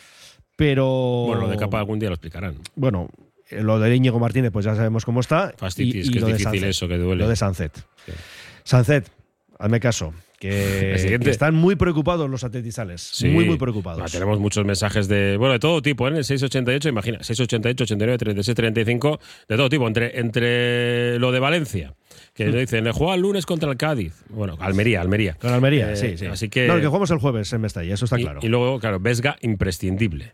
Pero. 0.57 1.25
Bueno, 1.27 1.43
lo 1.43 1.49
de 1.49 1.57
capa 1.57 1.79
algún 1.79 1.99
día 1.99 2.09
lo 2.09 2.17
explicarán. 2.17 2.57
Bueno, 2.75 3.09
eh, 3.49 3.63
lo 3.63 3.79
de 3.79 3.95
Íñigo 3.95 4.19
Martínez, 4.19 4.51
pues 4.53 4.65
ya 4.65 4.75
sabemos 4.75 5.05
cómo 5.05 5.21
está. 5.21 5.55
Fastitis, 5.57 6.11
que 6.11 6.19
es 6.19 6.27
difícil 6.27 6.65
eso, 6.65 6.89
que 6.89 6.99
duele. 6.99 7.23
Lo 7.23 7.29
de 7.29 7.37
Sancet. 7.37 7.73
Sí. 8.05 9.11
Hazme 9.59 9.81
caso. 9.81 10.15
Que, 10.41 11.19
están 11.27 11.55
muy 11.55 11.77
preocupados 11.77 12.29
los 12.31 12.43
atletizales. 12.45 13.03
Sí. 13.03 13.29
Muy, 13.29 13.45
muy 13.45 13.59
preocupados. 13.59 14.11
Tenemos 14.11 14.41
muchos 14.41 14.65
mensajes 14.65 15.07
de, 15.07 15.37
bueno, 15.37 15.53
de 15.53 15.59
todo 15.59 15.83
tipo, 15.83 16.07
¿eh? 16.09 16.11
en 16.13 16.17
el 16.17 16.25
688, 16.25 16.89
imagina, 16.89 17.19
688, 17.23 17.85
89, 17.85 18.17
36, 18.19 18.55
35, 18.57 19.21
de 19.49 19.57
todo 19.57 19.69
tipo, 19.69 19.87
entre, 19.87 20.19
entre 20.19 21.19
lo 21.19 21.31
de 21.31 21.41
Valencia, 21.41 21.95
que 22.33 22.47
Mm. 22.47 22.51
nos 22.53 22.61
dicen, 22.61 22.85
le 22.85 22.93
juega 22.93 23.15
el 23.17 23.21
lunes 23.21 23.45
contra 23.45 23.71
el 23.71 23.77
Cádiz. 23.77 24.15
Bueno, 24.31 24.57
Almería, 24.61 25.03
Almería. 25.03 25.35
Con 25.35 25.53
Almería, 25.53 25.93
Eh, 25.93 25.97
sí, 25.97 26.17
sí. 26.17 26.25
Así 26.25 26.49
que, 26.49 26.67
No, 26.67 26.81
que 26.81 26.87
jugamos 26.87 27.11
el 27.11 27.19
jueves 27.19 27.53
en 27.53 27.61
Mestalla, 27.61 27.93
eso 27.93 28.07
está 28.07 28.19
y, 28.19 28.23
claro. 28.23 28.41
y 28.43 28.49
luego, 28.49 28.81
claro, 28.81 28.99
Vesga, 28.99 29.37
imprescindible. 29.43 30.33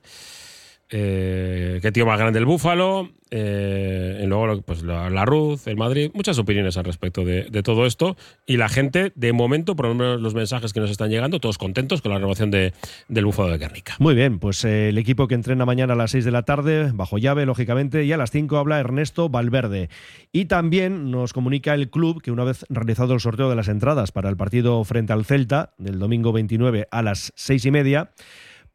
Eh, 0.91 1.81
qué 1.83 1.91
tío 1.91 2.07
más 2.07 2.19
grande 2.19 2.39
el 2.39 2.45
Búfalo. 2.45 3.11
eh, 3.31 4.21
y 4.23 4.27
luego, 4.27 4.63
pues 4.63 4.85
la, 4.85 5.11
la 5.11 5.25
Ruz, 5.25 5.67
el 5.67 5.77
Madrid. 5.77 6.11
Muchas 6.15 6.39
opiniones 6.39 6.77
al 6.77 6.85
respecto 6.85 7.25
de, 7.25 7.45
todo 7.65 7.87
esto. 7.87 8.17
Y 8.47 8.57
la 8.57 8.69
gente, 8.69 9.13
de 9.17 9.33
momento, 9.33 9.75
por 9.75 9.87
lo 9.87 9.95
menos 9.95 10.21
los 10.21 10.35
mensajes 10.35 10.73
que 10.73 10.79
nos 10.79 10.91
están 10.91 11.11
llegando, 11.11 11.41
todos 11.41 11.59
contentos 11.59 12.03
con 12.03 12.13
la 12.13 12.19
renovación 12.19 12.51
de, 12.53 12.73
del 13.09 13.25
Búfalo 13.25 13.51
de 13.51 13.59
Guernica. 13.59 13.97
Muy 13.99 14.15
bien, 14.15 14.39
pues 14.39 14.65
eh, 14.65 14.91
el 14.91 14.99
equipo 14.99 15.27
que 15.27 15.35
entrena 15.35 15.65
mañana 15.65 15.95
a 15.95 15.97
las 15.97 16.13
6 16.13 16.25
de 16.25 16.31
la 16.31 16.45
tarde, 16.45 16.91
bajo 16.95 17.19
llave, 17.19 17.47
lógicamente, 17.47 18.05
y 18.05 18.13
a 18.13 18.17
las 18.17 18.31
5 18.31 18.57
habla 18.57 18.79
Ernesto 18.79 19.29
Valverde. 19.29 19.89
Y 20.31 20.45
también 20.45 21.11
nos 21.11 21.33
comunica 21.33 21.75
el 21.75 21.91
club 21.91 22.23
que 22.23 22.31
una 22.31 22.45
vez 22.45 22.65
realizado 22.69 23.15
el 23.15 23.21
sorteo 23.21 23.51
de 23.51 23.57
las 23.57 23.69
entradas 23.69 24.13
para 24.13 24.29
el 24.29 24.37
partido 24.37 24.85
frente 24.85 25.13
al 25.13 25.25
Celta, 25.25 25.73
del 25.79 25.99
domingo 25.99 26.33
29 26.33 26.87
a 26.91 27.03
las 27.03 27.33
6 27.35 27.65
y 27.65 27.71
media, 27.73 28.11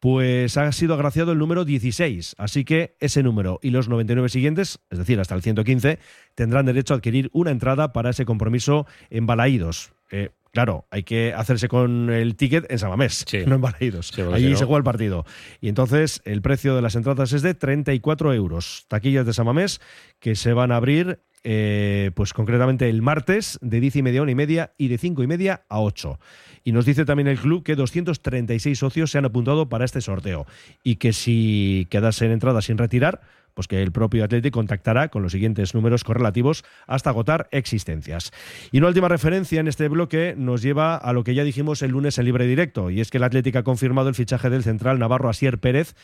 pues 0.01 0.57
ha 0.57 0.71
sido 0.71 0.95
agraciado 0.95 1.31
el 1.31 1.37
número 1.37 1.63
16. 1.63 2.35
Así 2.39 2.65
que 2.65 2.95
ese 2.99 3.21
número 3.21 3.59
y 3.61 3.69
los 3.69 3.87
99 3.87 4.29
siguientes, 4.29 4.79
es 4.89 4.97
decir, 4.97 5.19
hasta 5.19 5.35
el 5.35 5.43
115, 5.43 5.99
tendrán 6.33 6.65
derecho 6.65 6.95
a 6.95 6.97
adquirir 6.97 7.29
una 7.33 7.51
entrada 7.51 7.93
para 7.93 8.09
ese 8.09 8.25
compromiso 8.25 8.87
en 9.11 9.27
Balaídos. 9.27 9.93
Eh, 10.09 10.31
Claro, 10.51 10.85
hay 10.91 11.03
que 11.03 11.33
hacerse 11.33 11.69
con 11.69 12.09
el 12.09 12.35
ticket 12.35 12.69
en 12.69 12.77
Samamés, 12.77 13.25
no 13.47 13.55
en 13.55 13.61
Balaídos. 13.61 14.11
Allí 14.33 14.55
se 14.57 14.65
juega 14.65 14.79
el 14.79 14.83
partido. 14.83 15.25
Y 15.61 15.69
entonces 15.69 16.21
el 16.25 16.41
precio 16.41 16.75
de 16.75 16.81
las 16.81 16.95
entradas 16.95 17.31
es 17.31 17.41
de 17.41 17.53
34 17.53 18.33
euros. 18.33 18.85
Taquillas 18.89 19.25
de 19.25 19.31
Samamés 19.31 19.79
que 20.19 20.35
se 20.35 20.51
van 20.51 20.73
a 20.73 20.75
abrir 20.75 21.21
eh, 21.43 22.11
pues 22.15 22.33
concretamente 22.33 22.89
el 22.89 23.01
martes 23.01 23.57
de 23.61 23.79
10 23.79 23.97
y 23.97 24.01
media 24.03 24.19
a 24.19 24.23
1 24.23 24.31
y 24.31 24.35
media 24.35 24.73
y 24.77 24.87
de 24.87 24.97
5 24.97 25.23
y 25.23 25.27
media 25.27 25.63
a 25.69 25.79
8. 25.81 26.19
Y 26.63 26.71
nos 26.71 26.85
dice 26.85 27.05
también 27.05 27.27
el 27.27 27.39
club 27.39 27.63
que 27.63 27.75
236 27.75 28.77
socios 28.77 29.11
se 29.11 29.17
han 29.17 29.25
apuntado 29.25 29.67
para 29.67 29.85
este 29.85 30.01
sorteo 30.01 30.45
y 30.83 30.97
que 30.97 31.13
si 31.13 31.87
quedasen 31.89 32.31
entradas 32.31 32.65
sin 32.65 32.77
retirar, 32.77 33.21
pues 33.53 33.67
que 33.67 33.81
el 33.81 33.91
propio 33.91 34.23
Atlético 34.23 34.59
contactará 34.59 35.09
con 35.09 35.23
los 35.23 35.31
siguientes 35.31 35.73
números 35.73 36.03
correlativos 36.03 36.63
hasta 36.87 37.09
agotar 37.09 37.47
existencias. 37.51 38.31
Y 38.71 38.77
una 38.77 38.87
última 38.87 39.07
referencia 39.07 39.59
en 39.59 39.67
este 39.67 39.87
bloque 39.87 40.35
nos 40.37 40.61
lleva 40.61 40.95
a 40.95 41.13
lo 41.13 41.23
que 41.23 41.35
ya 41.35 41.43
dijimos 41.43 41.81
el 41.81 41.91
lunes 41.91 42.17
en 42.17 42.25
libre 42.25 42.47
directo, 42.47 42.89
y 42.89 43.01
es 43.01 43.09
que 43.09 43.17
el 43.17 43.23
Atlético 43.23 43.59
ha 43.59 43.63
confirmado 43.63 44.09
el 44.09 44.15
fichaje 44.15 44.49
del 44.49 44.63
central 44.63 44.99
navarro 44.99 45.29
Asier 45.29 45.59
Pérez 45.59 45.95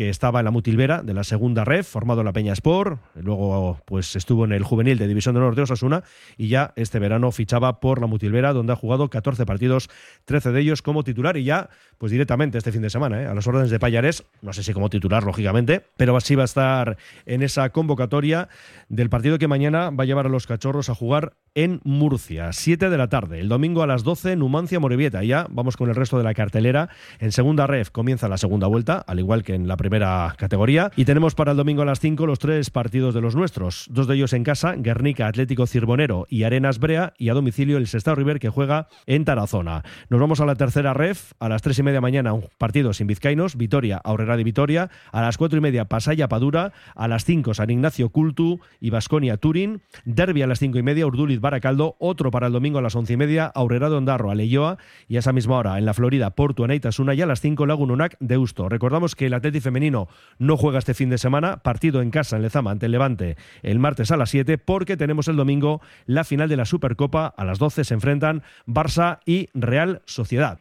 que 0.00 0.08
estaba 0.08 0.40
en 0.40 0.46
la 0.46 0.50
Mutilvera 0.50 1.02
de 1.02 1.12
la 1.12 1.24
segunda 1.24 1.62
ref, 1.62 1.86
formado 1.86 2.22
en 2.22 2.24
la 2.24 2.32
Peña 2.32 2.54
Sport, 2.54 3.02
luego 3.16 3.78
pues 3.84 4.16
estuvo 4.16 4.46
en 4.46 4.52
el 4.52 4.64
juvenil 4.64 4.96
de 4.96 5.06
División 5.06 5.34
de 5.34 5.42
Norte 5.42 5.60
Osasuna 5.60 6.04
y 6.38 6.48
ya 6.48 6.72
este 6.76 6.98
verano 6.98 7.30
fichaba 7.32 7.80
por 7.80 8.00
la 8.00 8.06
Mutilvera 8.06 8.54
donde 8.54 8.72
ha 8.72 8.76
jugado 8.76 9.10
14 9.10 9.44
partidos, 9.44 9.90
13 10.24 10.52
de 10.52 10.60
ellos 10.62 10.80
como 10.80 11.04
titular 11.04 11.36
y 11.36 11.44
ya 11.44 11.68
pues 11.98 12.12
directamente 12.12 12.56
este 12.56 12.72
fin 12.72 12.80
de 12.80 12.88
semana, 12.88 13.20
¿eh? 13.20 13.26
a 13.26 13.34
las 13.34 13.46
órdenes 13.46 13.68
de 13.68 13.78
Payares, 13.78 14.24
no 14.40 14.54
sé 14.54 14.62
si 14.62 14.72
como 14.72 14.88
titular 14.88 15.22
lógicamente, 15.22 15.84
pero 15.98 16.16
así 16.16 16.34
va 16.34 16.44
a 16.44 16.46
estar 16.46 16.96
en 17.26 17.42
esa 17.42 17.68
convocatoria 17.68 18.48
del 18.88 19.10
partido 19.10 19.36
que 19.36 19.48
mañana 19.48 19.90
va 19.90 20.04
a 20.04 20.06
llevar 20.06 20.24
a 20.24 20.30
los 20.30 20.46
cachorros 20.46 20.88
a 20.88 20.94
jugar 20.94 21.34
en 21.54 21.82
Murcia, 21.84 22.54
7 22.54 22.88
de 22.88 22.96
la 22.96 23.08
tarde, 23.08 23.40
el 23.40 23.50
domingo 23.50 23.82
a 23.82 23.86
las 23.86 24.02
12 24.02 24.36
Numancia 24.36 24.80
Morevieta, 24.80 25.22
ya 25.24 25.46
vamos 25.50 25.76
con 25.76 25.90
el 25.90 25.94
resto 25.94 26.16
de 26.16 26.24
la 26.24 26.32
cartelera, 26.32 26.88
en 27.18 27.32
segunda 27.32 27.66
ref 27.66 27.90
comienza 27.90 28.30
la 28.30 28.38
segunda 28.38 28.66
vuelta, 28.66 29.04
al 29.06 29.18
igual 29.18 29.42
que 29.42 29.54
en 29.54 29.68
la 29.68 29.76
primera 29.76 29.89
primera 29.90 30.34
categoría. 30.36 30.92
Y 30.94 31.04
tenemos 31.04 31.34
para 31.34 31.50
el 31.50 31.56
domingo 31.56 31.82
a 31.82 31.84
las 31.84 31.98
5 31.98 32.24
los 32.24 32.38
tres 32.38 32.70
partidos 32.70 33.12
de 33.12 33.20
los 33.20 33.34
nuestros. 33.34 33.86
Dos 33.90 34.06
de 34.06 34.14
ellos 34.14 34.32
en 34.32 34.44
casa, 34.44 34.74
Guernica, 34.76 35.26
Atlético 35.26 35.66
Cirbonero 35.66 36.26
y 36.28 36.44
Arenas 36.44 36.78
Brea. 36.78 37.12
Y 37.18 37.28
a 37.28 37.34
domicilio 37.34 37.76
el 37.76 37.88
Sestao 37.88 38.14
River 38.14 38.38
que 38.38 38.48
juega 38.48 38.88
en 39.06 39.24
Tarazona. 39.24 39.82
Nos 40.08 40.20
vamos 40.20 40.40
a 40.40 40.46
la 40.46 40.54
tercera 40.54 40.94
ref. 40.94 41.32
A 41.40 41.48
las 41.48 41.62
3 41.62 41.80
y 41.80 41.82
media 41.82 42.00
mañana 42.00 42.32
un 42.32 42.44
partido 42.56 42.92
sin 42.92 43.08
vizcainos. 43.08 43.56
Vitoria, 43.56 44.00
Aurrera 44.04 44.36
de 44.36 44.44
Vitoria. 44.44 44.90
A 45.10 45.22
las 45.22 45.36
4 45.36 45.58
y 45.58 45.60
media 45.60 45.86
Pasaya 45.86 46.28
Padura. 46.28 46.72
A 46.94 47.08
las 47.08 47.24
5 47.24 47.54
San 47.54 47.70
Ignacio 47.70 48.10
Cultu 48.10 48.60
y 48.80 48.90
Basconia 48.90 49.38
Turín. 49.38 49.82
Derby 50.04 50.42
a 50.42 50.46
las 50.46 50.60
5 50.60 50.78
y 50.78 50.82
media 50.84 51.06
Urduliz 51.06 51.40
Baracaldo. 51.40 51.96
Otro 51.98 52.30
para 52.30 52.46
el 52.46 52.52
domingo 52.52 52.78
a 52.78 52.82
las 52.82 52.94
11 52.94 53.14
y 53.14 53.16
media 53.16 53.46
Aurrera 53.46 53.90
de 53.90 53.96
Ondarro, 53.96 54.30
Aleyoa. 54.30 54.78
Y 55.08 55.16
a 55.16 55.18
esa 55.18 55.32
misma 55.32 55.58
hora 55.58 55.78
en 55.78 55.84
la 55.84 55.94
Florida 55.94 56.30
Porto 56.30 56.62
Anaitasuna 56.62 57.14
y 57.14 57.22
a 57.22 57.26
las 57.26 57.40
5 57.40 57.66
Lagununac 57.66 58.16
de 58.20 58.38
Usto. 58.38 58.68
Recordamos 58.68 59.16
que 59.16 59.26
el 59.26 59.34
Atlético 59.34 59.69
femenino 59.70 60.08
no 60.38 60.56
juega 60.56 60.80
este 60.80 60.94
fin 60.94 61.10
de 61.10 61.18
semana, 61.18 61.58
partido 61.58 62.02
en 62.02 62.10
casa 62.10 62.34
en 62.34 62.42
Lezama 62.42 62.72
ante 62.72 62.86
el 62.86 62.92
Levante 62.92 63.36
el 63.62 63.78
martes 63.78 64.10
a 64.10 64.16
las 64.16 64.30
7, 64.30 64.58
porque 64.58 64.96
tenemos 64.96 65.28
el 65.28 65.36
domingo 65.36 65.80
la 66.06 66.24
final 66.24 66.48
de 66.48 66.56
la 66.56 66.64
Supercopa. 66.64 67.32
A 67.36 67.44
las 67.44 67.60
12 67.60 67.84
se 67.84 67.94
enfrentan 67.94 68.42
Barça 68.66 69.20
y 69.26 69.48
Real 69.54 70.02
Sociedad. 70.06 70.58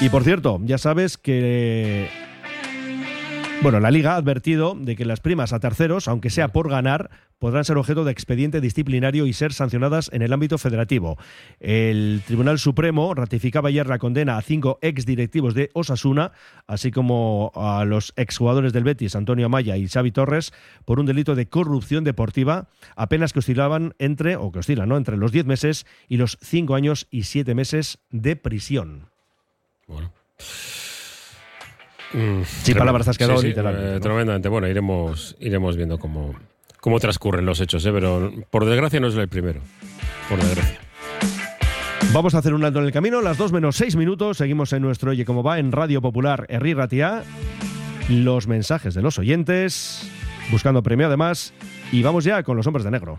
Y 0.00 0.08
por 0.08 0.22
cierto, 0.22 0.60
ya 0.62 0.78
sabes 0.78 1.18
que 1.18 2.08
bueno, 3.66 3.80
la 3.80 3.90
Liga 3.90 4.12
ha 4.12 4.16
advertido 4.16 4.76
de 4.78 4.94
que 4.94 5.04
las 5.04 5.18
primas 5.18 5.52
a 5.52 5.58
terceros, 5.58 6.06
aunque 6.06 6.30
sea 6.30 6.52
por 6.52 6.70
ganar, 6.70 7.10
podrán 7.40 7.64
ser 7.64 7.76
objeto 7.78 8.04
de 8.04 8.12
expediente 8.12 8.60
disciplinario 8.60 9.26
y 9.26 9.32
ser 9.32 9.52
sancionadas 9.52 10.08
en 10.12 10.22
el 10.22 10.32
ámbito 10.32 10.56
federativo. 10.56 11.18
El 11.58 12.22
Tribunal 12.24 12.60
Supremo 12.60 13.12
ratificaba 13.12 13.70
ayer 13.70 13.88
la 13.88 13.98
condena 13.98 14.38
a 14.38 14.42
cinco 14.42 14.78
exdirectivos 14.82 15.54
de 15.54 15.70
Osasuna, 15.72 16.30
así 16.68 16.92
como 16.92 17.50
a 17.56 17.84
los 17.84 18.12
exjugadores 18.14 18.72
del 18.72 18.84
Betis, 18.84 19.16
Antonio 19.16 19.46
Amaya 19.46 19.76
y 19.76 19.88
Xavi 19.88 20.12
Torres, 20.12 20.52
por 20.84 21.00
un 21.00 21.06
delito 21.06 21.34
de 21.34 21.48
corrupción 21.48 22.04
deportiva, 22.04 22.68
apenas 22.94 23.32
que 23.32 23.40
oscilaban 23.40 23.96
entre, 23.98 24.36
o 24.36 24.52
que 24.52 24.60
oscilan, 24.60 24.88
¿no? 24.88 24.96
entre 24.96 25.16
los 25.16 25.32
10 25.32 25.44
meses 25.44 25.86
y 26.06 26.18
los 26.18 26.38
5 26.40 26.76
años 26.76 27.08
y 27.10 27.24
7 27.24 27.52
meses 27.56 27.98
de 28.12 28.36
prisión. 28.36 29.08
Bueno. 29.88 30.12
Mm, 32.12 32.42
sí, 32.44 32.74
palabras 32.74 33.08
has 33.08 33.18
quedado 33.18 33.42
literalmente. 33.42 33.96
Eh, 33.96 34.00
tremendamente. 34.00 34.48
Bueno, 34.48 34.68
iremos, 34.68 35.36
iremos 35.40 35.76
viendo 35.76 35.98
cómo, 35.98 36.34
cómo 36.80 37.00
transcurren 37.00 37.44
los 37.44 37.60
hechos, 37.60 37.84
¿eh? 37.86 37.90
pero 37.92 38.32
por 38.50 38.64
desgracia 38.64 39.00
no 39.00 39.08
es 39.08 39.16
el 39.16 39.28
primero. 39.28 39.60
Por 40.28 40.38
desgracia. 40.38 40.80
Vamos 42.12 42.34
a 42.34 42.38
hacer 42.38 42.54
un 42.54 42.64
alto 42.64 42.78
en 42.78 42.86
el 42.86 42.92
camino, 42.92 43.20
las 43.20 43.36
2 43.36 43.52
menos 43.52 43.76
6 43.76 43.96
minutos. 43.96 44.38
Seguimos 44.38 44.72
en 44.72 44.82
nuestro 44.82 45.10
Oye 45.10 45.24
Cómo 45.24 45.42
Va 45.42 45.58
en 45.58 45.72
Radio 45.72 46.00
Popular 46.00 46.46
Herri 46.48 46.72
Ratia. 46.72 47.24
Los 48.08 48.46
mensajes 48.46 48.94
de 48.94 49.02
los 49.02 49.18
oyentes, 49.18 50.08
buscando 50.50 50.82
premio 50.82 51.08
además. 51.08 51.52
Y 51.92 52.02
vamos 52.02 52.24
ya 52.24 52.42
con 52.42 52.56
los 52.56 52.66
hombres 52.66 52.84
de 52.84 52.90
negro. 52.90 53.18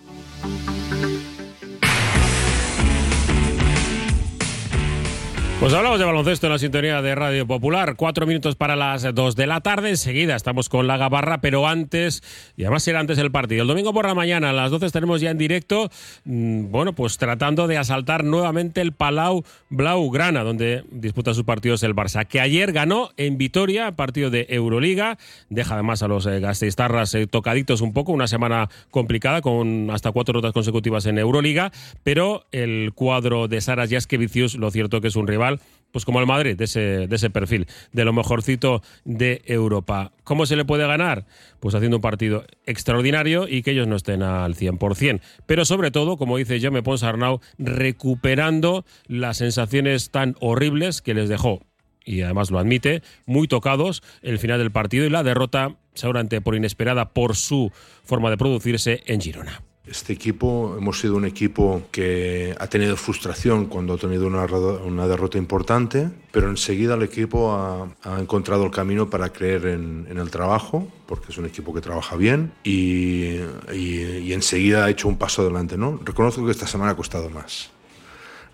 Pues 5.61 5.75
hablamos 5.75 5.99
de 5.99 6.05
baloncesto 6.05 6.47
en 6.47 6.53
la 6.53 6.57
sintonía 6.57 7.03
de 7.03 7.13
Radio 7.13 7.45
Popular. 7.45 7.93
Cuatro 7.95 8.25
minutos 8.25 8.55
para 8.55 8.75
las 8.75 9.03
dos 9.13 9.35
de 9.35 9.45
la 9.45 9.61
tarde. 9.61 9.89
Enseguida 9.91 10.35
estamos 10.35 10.69
con 10.69 10.87
la 10.87 10.97
gabarra, 10.97 11.39
pero 11.39 11.67
antes, 11.67 12.23
y 12.57 12.63
además 12.63 12.81
será 12.81 12.99
antes 12.99 13.19
el 13.19 13.29
partido. 13.29 13.61
El 13.61 13.67
domingo 13.67 13.93
por 13.93 14.07
la 14.07 14.15
mañana 14.15 14.49
a 14.49 14.53
las 14.53 14.71
12 14.71 14.87
estaremos 14.87 15.21
ya 15.21 15.29
en 15.29 15.37
directo, 15.37 15.91
mm, 16.25 16.71
bueno, 16.71 16.93
pues 16.93 17.19
tratando 17.19 17.67
de 17.67 17.77
asaltar 17.77 18.23
nuevamente 18.23 18.81
el 18.81 18.91
Palau 18.91 19.43
Blaugrana, 19.69 20.43
donde 20.43 20.83
disputa 20.89 21.35
sus 21.35 21.43
partidos 21.43 21.83
el 21.83 21.93
Barça, 21.93 22.25
que 22.25 22.41
ayer 22.41 22.71
ganó 22.71 23.11
en 23.17 23.37
Vitoria, 23.37 23.91
partido 23.91 24.31
de 24.31 24.47
Euroliga. 24.49 25.19
Deja 25.51 25.75
además 25.75 26.01
a 26.01 26.07
los 26.07 26.25
eh, 26.25 26.41
eh, 26.41 27.27
tocaditos 27.27 27.81
un 27.81 27.93
poco, 27.93 28.13
una 28.13 28.25
semana 28.25 28.67
complicada 28.89 29.41
con 29.41 29.91
hasta 29.91 30.11
cuatro 30.11 30.33
notas 30.33 30.53
consecutivas 30.53 31.05
en 31.05 31.19
Euroliga, 31.19 31.71
pero 32.01 32.47
el 32.51 32.93
cuadro 32.95 33.47
de 33.47 33.61
Saras 33.61 33.91
Jaskevicius, 33.91 34.55
lo 34.55 34.71
cierto 34.71 35.01
que 35.01 35.09
es 35.09 35.15
un 35.15 35.27
rival 35.27 35.50
pues 35.91 36.05
como 36.05 36.19
el 36.19 36.25
Madrid, 36.25 36.55
de 36.55 36.65
ese, 36.65 36.79
de 37.07 37.15
ese 37.15 37.29
perfil, 37.29 37.67
de 37.91 38.05
lo 38.05 38.13
mejorcito 38.13 38.81
de 39.03 39.41
Europa. 39.45 40.13
¿Cómo 40.23 40.45
se 40.45 40.55
le 40.55 40.65
puede 40.65 40.87
ganar? 40.87 41.25
Pues 41.59 41.75
haciendo 41.75 41.97
un 41.97 42.01
partido 42.01 42.45
extraordinario 42.65 43.47
y 43.47 43.61
que 43.61 43.71
ellos 43.71 43.87
no 43.87 43.95
estén 43.95 44.23
al 44.23 44.55
100%. 44.55 45.21
Pero 45.45 45.65
sobre 45.65 45.91
todo, 45.91 46.17
como 46.17 46.37
dice 46.37 46.59
Jaume 46.59 46.83
Ponsarnau, 46.83 47.41
recuperando 47.57 48.85
las 49.07 49.37
sensaciones 49.37 50.11
tan 50.11 50.35
horribles 50.39 51.01
que 51.01 51.13
les 51.13 51.29
dejó 51.29 51.61
y 52.03 52.21
además 52.21 52.49
lo 52.49 52.59
admite, 52.59 53.03
muy 53.25 53.47
tocados 53.47 54.01
el 54.23 54.39
final 54.39 54.59
del 54.59 54.71
partido 54.71 55.05
y 55.05 55.09
la 55.09 55.23
derrota, 55.23 55.75
seguramente 55.93 56.41
por 56.41 56.55
inesperada 56.55 57.13
por 57.13 57.35
su 57.35 57.71
forma 58.03 58.31
de 58.31 58.37
producirse 58.37 59.03
en 59.05 59.21
Girona. 59.21 59.61
Este 59.87 60.13
equipo, 60.13 60.75
hemos 60.77 60.99
sido 60.99 61.15
un 61.15 61.25
equipo 61.25 61.81
que 61.91 62.55
ha 62.59 62.67
tenido 62.67 62.95
frustración 62.95 63.65
cuando 63.65 63.95
ha 63.95 63.97
tenido 63.97 64.27
una, 64.27 64.45
una 64.45 65.07
derrota 65.07 65.39
importante, 65.39 66.11
pero 66.31 66.49
enseguida 66.49 66.93
el 66.93 67.01
equipo 67.01 67.51
ha, 67.51 67.89
ha 68.03 68.19
encontrado 68.19 68.63
el 68.63 68.69
camino 68.69 69.09
para 69.09 69.33
creer 69.33 69.65
en, 69.65 70.05
en, 70.07 70.19
el 70.19 70.29
trabajo, 70.29 70.87
porque 71.07 71.31
es 71.31 71.37
un 71.39 71.47
equipo 71.47 71.73
que 71.73 71.81
trabaja 71.81 72.15
bien, 72.15 72.53
y, 72.63 73.37
y, 73.73 74.19
y, 74.21 74.33
enseguida 74.33 74.85
ha 74.85 74.89
hecho 74.91 75.07
un 75.07 75.17
paso 75.17 75.41
adelante. 75.41 75.77
¿no? 75.77 75.99
Reconozco 76.05 76.45
que 76.45 76.51
esta 76.51 76.67
semana 76.67 76.91
ha 76.91 76.95
costado 76.95 77.31
más, 77.31 77.71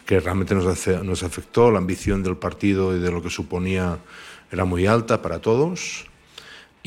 que 0.05 0.21
realmente 0.21 0.55
nos, 0.55 0.65
hace, 0.65 1.03
nos 1.03 1.23
afectó, 1.23 1.71
la 1.71 1.79
ambición 1.79 2.23
del 2.23 2.37
partido 2.37 2.95
y 2.95 3.01
de 3.01 3.11
lo 3.11 3.21
que 3.21 3.29
suponía 3.29 3.97
era 4.49 4.63
muy 4.63 4.85
alta 4.85 5.21
para 5.21 5.39
todos 5.39 6.07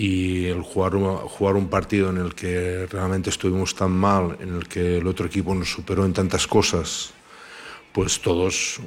y 0.01 0.47
el 0.47 0.63
jugar, 0.63 0.95
jugar 1.29 1.57
un 1.57 1.69
partido 1.69 2.09
en 2.09 2.17
el 2.17 2.35
que 2.35 2.87
realmente 2.87 3.29
estuvimos 3.29 3.75
tan 3.75 3.91
mal, 3.91 4.39
en 4.41 4.55
el 4.55 4.67
que 4.67 4.97
el 4.97 5.07
otro 5.07 5.27
equipo 5.27 5.55
nos 5.55 5.71
superó 5.71 6.07
en 6.07 6.15
tantas 6.15 6.47
cosas, 6.47 7.13
pues 7.93 8.19
todos 8.23 8.81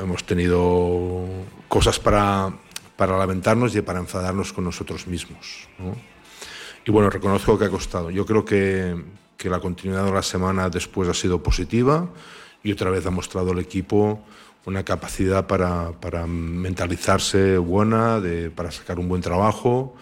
hemos 0.00 0.24
tenido 0.24 1.26
cosas 1.68 2.00
para, 2.00 2.50
para 2.96 3.18
lamentarnos 3.18 3.76
y 3.76 3.82
para 3.82 3.98
enfadarnos 3.98 4.54
con 4.54 4.64
nosotros 4.64 5.06
mismos. 5.06 5.68
¿no? 5.78 5.94
Y 6.86 6.90
bueno, 6.90 7.10
reconozco 7.10 7.58
que 7.58 7.66
ha 7.66 7.70
costado. 7.70 8.10
Yo 8.10 8.24
creo 8.24 8.46
que, 8.46 8.96
que 9.36 9.50
la 9.50 9.60
continuidad 9.60 10.06
de 10.06 10.12
la 10.12 10.22
semana 10.22 10.70
después 10.70 11.06
ha 11.06 11.14
sido 11.14 11.42
positiva 11.42 12.08
y 12.62 12.72
otra 12.72 12.88
vez 12.88 13.04
ha 13.04 13.10
mostrado 13.10 13.52
el 13.52 13.58
equipo 13.58 14.24
una 14.64 14.84
capacidad 14.84 15.46
para, 15.46 15.92
para 16.00 16.26
mentalizarse 16.26 17.58
buena, 17.58 18.20
de, 18.20 18.48
para 18.48 18.70
sacar 18.70 18.98
un 18.98 19.10
buen 19.10 19.20
trabajo 19.20 19.94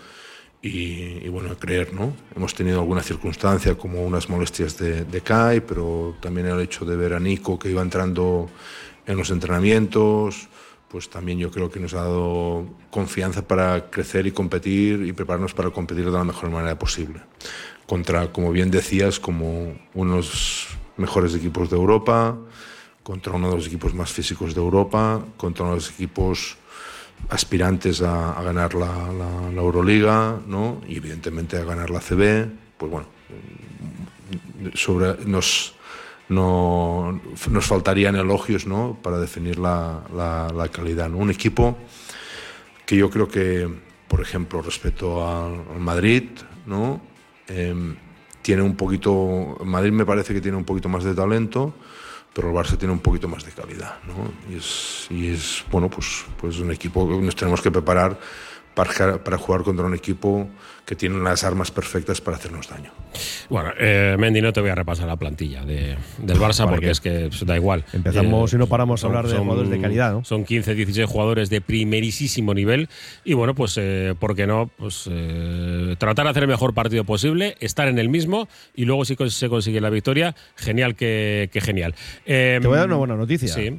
y, 0.63 1.25
y, 1.25 1.29
bueno, 1.29 1.57
creer, 1.59 1.93
¿no? 1.93 2.15
Hemos 2.37 2.55
tenido 2.55 2.79
alguna 2.79 3.03
circunstancia 3.03 3.75
como 3.75 4.05
unas 4.05 4.29
molestias 4.29 4.79
de, 4.79 5.05
de 5.05 5.21
Kai, 5.21 5.61
pero 5.61 6.15
también 6.21 6.47
el 6.47 6.61
hecho 6.61 6.85
de 6.85 6.95
ver 6.95 7.15
a 7.15 7.21
Nico 7.21 7.59
que 7.59 7.69
iba 7.69 7.83
entrando 7.83 8.49
en 9.05 9.17
los 9.17 9.31
entrenamientos, 9.31 10.49
pues 10.89 11.11
también 11.11 11.39
yo 11.39 11.51
creo 11.51 11.71
que 11.71 11.81
nos 11.81 11.95
ha 11.95 12.03
dado 12.03 12.67
confianza 12.91 13.43
para 13.43 13.91
crecer 13.91 14.27
y 14.27 14.31
competir 14.31 15.05
y 15.05 15.13
prepararnos 15.13 15.53
para 15.53 15.71
competir 15.71 16.05
de 16.05 16.13
la 16.13 16.23
mejor 16.23 16.51
manera 16.51 16.79
posible. 16.79 17.21
Contra, 17.87 18.31
como 18.31 18.53
bien 18.53 18.71
decías, 18.71 19.19
como 19.19 19.75
unos 19.95 20.69
mejores 20.97 21.35
equipos 21.35 21.71
de 21.71 21.77
Europa, 21.77 22.39
contra 23.03 23.33
uno 23.33 23.51
de 23.51 23.57
los 23.57 23.67
equipos 23.67 23.95
más 23.95 24.13
físicos 24.13 24.55
de 24.55 24.61
Europa, 24.61 25.25
contra 25.37 25.65
uno 25.65 25.73
de 25.73 25.81
los 25.81 25.91
equipos 25.91 26.57
aspirantes 27.29 28.03
a, 28.03 28.41
ganar 28.43 28.75
la, 28.75 29.13
la, 29.13 29.61
Euroliga 29.61 30.41
¿no? 30.47 30.81
y 30.87 30.97
evidentemente 30.97 31.57
a 31.57 31.65
ganar 31.65 31.91
la 31.91 32.01
CB, 32.01 32.49
pues 32.77 32.91
bueno, 32.91 33.07
sobre, 34.75 35.25
nos, 35.25 35.75
no, 36.29 37.21
nos 37.51 37.67
faltarían 37.67 38.17
elogios 38.17 38.67
¿no? 38.67 38.99
para 39.03 39.19
definir 39.19 39.59
la, 39.59 40.03
la, 40.15 40.69
calidad. 40.69 41.09
¿no? 41.09 41.19
Un 41.19 41.31
equipo 41.31 41.79
que 42.87 42.97
yo 42.97 43.11
creo 43.11 43.29
que, 43.29 43.69
por 44.09 44.21
ejemplo, 44.21 44.63
respecto 44.63 45.27
al, 45.27 45.81
Madrid, 45.81 46.25
¿no? 46.67 47.01
Eh, 47.49 47.95
tiene 48.43 48.63
un 48.63 48.77
poquito, 48.77 49.57
Madrid 49.65 49.93
me 49.93 50.05
parece 50.05 50.35
que 50.35 50.41
tiene 50.41 50.57
un 50.57 50.65
poquito 50.65 50.89
más 50.89 51.05
de 51.05 51.15
talento, 51.15 51.75
pero 52.33 52.49
el 52.49 52.55
Barça 52.55 52.79
tiene 52.79 52.93
un 52.93 53.01
poquito 53.01 53.29
más 53.29 53.45
de 53.45 53.53
calidad, 53.53 53.99
¿no? 54.05 54.33
Y 54.53 54.59
es, 54.59 55.07
y 55.11 55.33
es 55.33 55.65
bueno, 55.71 55.89
pues, 55.89 56.25
pues 56.41 56.59
un 56.59 56.71
equipo 56.73 57.09
que 57.09 57.17
nos 57.17 57.37
tenemos 57.37 57.61
que 57.61 57.71
preparar 57.71 58.19
para, 58.75 59.23
para 59.23 59.39
jugar 59.39 59.63
contra 59.63 59.85
un 59.85 59.95
equipo 59.95 60.49
que 60.85 60.97
tiene 60.97 61.19
las 61.23 61.45
armas 61.45 61.71
perfectas 61.71 62.21
para 62.21 62.37
hacernos 62.37 62.69
daño. 62.69 62.91
Bueno, 63.49 63.71
eh, 63.79 64.17
Mendy, 64.19 64.43
no 64.43 64.53
te 64.53 64.61
voy 64.61 64.71
a 64.71 64.75
repasar 64.75 65.07
la 65.07 65.17
plantilla 65.17 65.65
de, 65.65 65.97
del 66.19 66.39
Barça 66.39 66.69
porque 66.69 66.91
es 66.91 67.01
que 67.01 67.31
da 67.47 67.57
igual. 67.57 67.85
Empezamos 67.93 68.53
eh, 68.53 68.57
y 68.57 68.59
no 68.59 68.67
paramos 68.67 69.01
son, 69.01 69.09
a 69.09 69.19
hablar 69.19 69.31
de 69.31 69.37
son, 69.37 69.45
jugadores 69.45 69.71
de 69.71 69.81
calidad, 69.81 70.13
¿no? 70.13 70.25
Son 70.25 70.45
15, 70.45 70.75
16 70.75 71.09
jugadores 71.09 71.51
de 71.51 71.61
primerísimo 71.61 72.53
nivel 72.53 72.89
y 73.25 73.35
bueno, 73.35 73.55
pues, 73.55 73.79
eh, 73.79 74.15
¿por 74.19 74.35
qué 74.35 74.47
no? 74.47 74.71
Pues 74.77 75.09
eh, 75.11 75.95
tratar 75.99 76.25
de 76.25 76.31
hacer 76.31 76.43
el 76.45 76.49
mejor 76.49 76.75
partido 76.75 77.05
posible, 77.05 77.57
estar 77.61 77.87
en 77.87 77.99
el 77.99 78.09
mismo 78.09 78.49
y 78.75 78.85
luego 78.85 79.05
si 79.05 79.17
se 79.29 79.49
consigue 79.49 79.81
la 79.81 79.91
victoria, 79.91 80.35
genial 80.57 80.97
que, 80.97 81.49
que 81.53 81.61
genial. 81.61 81.95
te 82.25 82.59
voy 82.59 82.75
a 82.75 82.81
dar 82.81 82.89
una 82.89 82.97
buena 82.97 83.17
noticia. 83.17 83.49
Sí. 83.49 83.71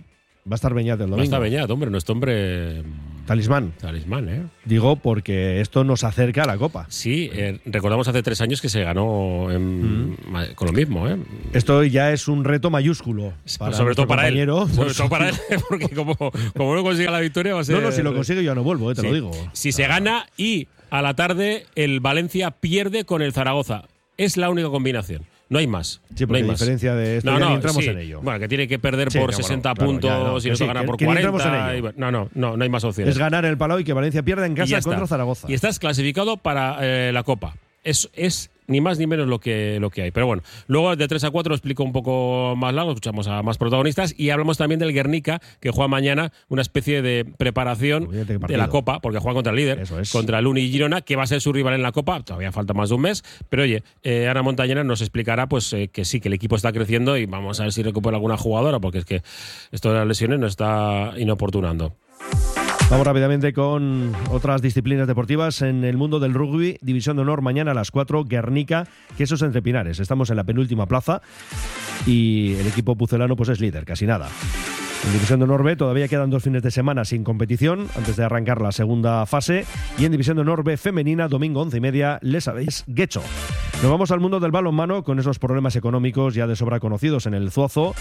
Va 0.45 0.53
a 0.53 0.55
estar 0.55 0.73
Beñat 0.73 0.99
el 0.99 1.09
domingo. 1.09 1.17
Va 1.17 1.21
a 1.21 1.25
estar 1.25 1.41
Beñat, 1.41 1.69
hombre, 1.69 1.89
nuestro 1.89 2.13
hombre 2.13 2.83
Talismán. 3.25 3.73
Talismán, 3.79 4.29
¿eh? 4.29 4.43
Digo 4.65 4.97
porque 4.97 5.61
esto 5.61 5.83
nos 5.83 6.03
acerca 6.03 6.43
a 6.43 6.47
la 6.47 6.57
Copa. 6.57 6.85
Sí, 6.89 7.29
eh, 7.33 7.59
recordamos 7.65 8.07
hace 8.07 8.21
tres 8.21 8.41
años 8.41 8.61
que 8.61 8.69
se 8.69 8.83
ganó 8.83 9.49
en, 9.51 10.11
mm. 10.11 10.17
con 10.55 10.67
lo 10.67 10.73
mismo, 10.73 11.07
¿eh? 11.07 11.17
Esto 11.53 11.83
ya 11.83 12.11
es 12.11 12.27
un 12.27 12.43
reto 12.43 12.69
mayúsculo. 12.69 13.33
Para 13.57 13.75
sobre 13.75 13.95
todo 13.95 14.07
para 14.07 14.23
compañero. 14.23 14.63
él. 14.63 14.73
Sobre 14.73 14.93
todo 14.93 15.09
para 15.09 15.29
él, 15.29 15.35
porque 15.69 15.89
como, 15.89 16.15
como 16.15 16.75
no 16.75 16.83
consiga 16.83 17.11
la 17.11 17.19
victoria 17.21 17.53
va 17.53 17.61
a 17.61 17.63
ser... 17.63 17.75
No, 17.75 17.81
no, 17.81 17.91
si 17.91 18.01
lo 18.01 18.13
consigue 18.13 18.43
yo 18.43 18.53
no 18.55 18.63
vuelvo, 18.63 18.91
eh, 18.91 18.95
te 18.95 19.01
sí. 19.01 19.07
lo 19.07 19.13
digo. 19.13 19.31
Si 19.53 19.71
se 19.71 19.87
gana 19.87 20.27
y 20.37 20.67
a 20.89 21.01
la 21.01 21.15
tarde 21.15 21.65
el 21.75 22.01
Valencia 22.01 22.51
pierde 22.51 23.05
con 23.05 23.21
el 23.21 23.33
Zaragoza. 23.33 23.85
Es 24.17 24.37
la 24.37 24.49
única 24.49 24.69
combinación. 24.69 25.23
No 25.49 25.59
hay 25.59 25.67
más. 25.67 26.01
Sí, 26.15 26.25
porque 26.25 26.41
no 26.41 26.45
hay 26.45 26.49
a 26.49 26.53
diferencia 26.53 26.95
de 26.95 27.17
esto 27.17 27.29
no, 27.31 27.37
ya 27.39 27.45
no, 27.45 27.55
entramos 27.55 27.83
sí. 27.83 27.89
en 27.89 27.97
ello. 27.99 28.21
Bueno, 28.21 28.39
que 28.39 28.47
tiene 28.47 28.67
que 28.67 28.79
perder 28.79 29.11
Sí, 29.11 29.19
por 29.19 29.31
no, 29.31 29.35
60 29.37 29.73
bueno, 29.73 29.75
claro, 29.75 29.91
puntos 29.91 30.09
ya, 30.09 30.17
no, 30.17 30.37
y 30.37 30.41
que 30.41 30.49
no 30.49 30.55
sí, 30.55 30.65
gana 30.65 30.81
que- 30.81 30.87
por 30.87 30.97
que 30.97 31.05
ni 31.05 31.11
entramos 31.11 31.41
40. 31.41 31.67
en 31.67 31.67
y 31.67 31.73
ello. 31.77 31.81
bueno, 31.83 32.11
no, 32.11 32.11
no, 32.11 32.29
no, 32.33 32.57
no 32.57 32.63
hay 32.63 32.69
más 32.69 32.83
opciones. 32.83 33.13
Es 33.13 33.19
ganar 33.19 33.45
el 33.45 33.57
Palau 33.57 33.79
y 33.79 33.83
que 33.83 33.93
Valencia 33.93 34.23
pierda 34.23 34.45
en 34.45 34.53
Y 34.53 34.55
ya 34.55 34.77
casa 34.77 34.81
contra 34.81 35.05
Zaragoza. 35.07 35.47
Y 35.49 35.53
estás 35.53 35.77
clasificado 35.79 36.37
para 36.37 36.77
eh, 36.81 37.11
la 37.11 37.23
Copa. 37.23 37.55
Es, 37.83 38.09
es 38.13 38.49
ni 38.67 38.81
más 38.81 38.99
ni 38.99 39.07
menos 39.07 39.27
lo 39.27 39.39
que, 39.39 39.77
lo 39.79 39.89
que 39.89 40.03
hay. 40.03 40.11
Pero 40.11 40.27
bueno, 40.27 40.43
luego 40.67 40.95
de 40.95 41.07
3 41.07 41.23
a 41.25 41.31
4 41.31 41.53
explico 41.53 41.83
un 41.83 41.91
poco 41.91 42.55
más 42.55 42.73
largo, 42.73 42.91
escuchamos 42.91 43.27
a 43.27 43.43
más 43.43 43.57
protagonistas 43.57 44.13
y 44.17 44.29
hablamos 44.29 44.57
también 44.57 44.79
del 44.79 44.93
Guernica, 44.93 45.41
que 45.59 45.71
juega 45.71 45.87
mañana 45.87 46.31
una 46.49 46.61
especie 46.61 47.01
de 47.01 47.25
preparación 47.25 48.09
de 48.11 48.57
la 48.57 48.69
Copa, 48.69 48.99
porque 48.99 49.19
juega 49.19 49.35
contra 49.35 49.51
el 49.51 49.57
líder, 49.57 49.79
Eso 49.79 49.99
es. 49.99 50.11
contra 50.11 50.39
el 50.39 50.47
Uni 50.47 50.61
y 50.61 50.71
Girona, 50.71 51.01
que 51.01 51.15
va 51.15 51.23
a 51.23 51.27
ser 51.27 51.41
su 51.41 51.53
rival 51.53 51.73
en 51.73 51.81
la 51.81 51.91
Copa. 51.91 52.21
Todavía 52.21 52.51
falta 52.51 52.73
más 52.73 52.89
de 52.89 52.95
un 52.95 53.01
mes. 53.01 53.23
Pero 53.49 53.63
oye, 53.63 53.83
eh, 54.03 54.27
Ana 54.27 54.41
Montañera 54.41 54.83
nos 54.83 55.01
explicará 55.01 55.47
pues 55.47 55.71
eh, 55.73 55.89
que 55.89 56.05
sí, 56.05 56.19
que 56.19 56.27
el 56.29 56.33
equipo 56.33 56.55
está 56.55 56.71
creciendo 56.71 57.17
y 57.17 57.25
vamos 57.25 57.59
a 57.59 57.63
ver 57.63 57.73
si 57.73 57.83
recupera 57.83 58.17
alguna 58.17 58.37
jugadora, 58.37 58.79
porque 58.79 58.99
es 58.99 59.05
que 59.05 59.21
esto 59.71 59.91
de 59.91 59.99
las 59.99 60.07
lesiones 60.07 60.39
nos 60.39 60.51
está 60.51 61.13
inoportunando. 61.17 61.95
Vamos 62.89 63.07
rápidamente 63.07 63.53
con 63.53 64.13
otras 64.29 64.61
disciplinas 64.61 65.07
deportivas 65.07 65.61
en 65.61 65.83
el 65.83 65.97
mundo 65.97 66.19
del 66.19 66.33
rugby. 66.33 66.77
División 66.81 67.15
de 67.15 67.23
honor 67.23 67.41
mañana 67.41 67.71
a 67.71 67.73
las 67.73 67.89
4, 67.89 68.25
Guernica, 68.25 68.87
Quesos 69.17 69.41
entre 69.41 69.61
Pinares. 69.61 69.99
Estamos 69.99 70.29
en 70.29 70.35
la 70.35 70.43
penúltima 70.43 70.85
plaza 70.85 71.21
y 72.05 72.53
el 72.55 72.67
equipo 72.67 72.95
pucelano 72.95 73.35
pues 73.35 73.49
es 73.49 73.59
líder, 73.59 73.85
casi 73.85 74.05
nada. 74.05 74.29
En 75.05 75.11
División 75.11 75.39
de 75.39 75.43
Honor 75.43 75.63
B 75.63 75.75
todavía 75.75 76.07
quedan 76.07 76.29
dos 76.29 76.43
fines 76.43 76.63
de 76.63 76.71
semana 76.71 77.03
sin 77.03 77.25
competición 77.25 77.87
antes 77.97 78.15
de 78.15 78.23
arrancar 78.23 78.61
la 78.61 78.71
segunda 78.71 79.25
fase. 79.25 79.65
Y 79.97 80.05
en 80.05 80.11
División 80.11 80.37
de 80.37 80.41
Honor 80.41 80.77
femenina, 80.77 81.27
domingo 81.27 81.61
once 81.61 81.77
y 81.77 81.81
media, 81.81 82.19
les 82.21 82.45
sabéis, 82.45 82.85
Guecho. 82.87 83.21
Nos 83.81 83.91
vamos 83.91 84.11
al 84.11 84.21
mundo 84.21 84.39
del 84.39 84.51
balonmano 84.51 85.03
con 85.03 85.19
esos 85.19 85.39
problemas 85.39 85.75
económicos 85.75 86.35
ya 86.35 86.47
de 86.47 86.55
sobra 86.55 86.79
conocidos 86.79 87.25
en 87.25 87.33
el 87.33 87.51
Zuazo, 87.51 87.93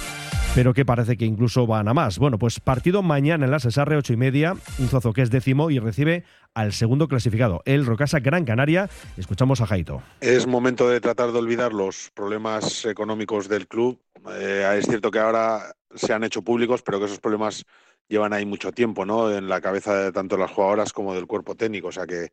pero 0.54 0.74
que 0.74 0.84
parece 0.84 1.16
que 1.16 1.24
incluso 1.24 1.66
van 1.66 1.88
a 1.88 1.94
más. 1.94 2.18
Bueno, 2.18 2.38
pues 2.38 2.60
partido 2.60 3.02
mañana 3.02 3.46
en 3.46 3.50
la 3.50 3.58
Cesarre, 3.58 3.96
ocho 3.96 4.12
y 4.12 4.18
media, 4.18 4.54
un 4.78 4.88
Zuazo 4.88 5.14
que 5.14 5.22
es 5.22 5.30
décimo 5.30 5.70
y 5.70 5.78
recibe 5.78 6.24
al 6.52 6.74
segundo 6.74 7.08
clasificado, 7.08 7.62
el 7.64 7.86
Rocasa 7.86 8.20
Gran 8.20 8.44
Canaria. 8.44 8.90
Escuchamos 9.16 9.62
a 9.62 9.66
Jaito. 9.66 10.02
Es 10.20 10.46
momento 10.46 10.90
de 10.90 11.00
tratar 11.00 11.32
de 11.32 11.38
olvidar 11.38 11.72
los 11.72 12.10
problemas 12.12 12.84
económicos 12.84 13.48
del 13.48 13.66
club. 13.66 13.98
Eh, 14.30 14.76
es 14.78 14.86
cierto 14.86 15.10
que 15.10 15.20
ahora 15.20 15.74
se 15.94 16.12
han 16.12 16.22
hecho 16.22 16.42
públicos, 16.42 16.82
pero 16.82 16.98
que 16.98 17.06
esos 17.06 17.20
problemas 17.20 17.64
llevan 18.08 18.34
ahí 18.34 18.44
mucho 18.44 18.72
tiempo, 18.72 19.06
¿no? 19.06 19.34
En 19.34 19.48
la 19.48 19.62
cabeza 19.62 19.96
de 19.96 20.12
tanto 20.12 20.36
las 20.36 20.50
jugadoras 20.50 20.92
como 20.92 21.14
del 21.14 21.26
cuerpo 21.26 21.54
técnico. 21.54 21.88
O 21.88 21.92
sea 21.92 22.06
que, 22.06 22.32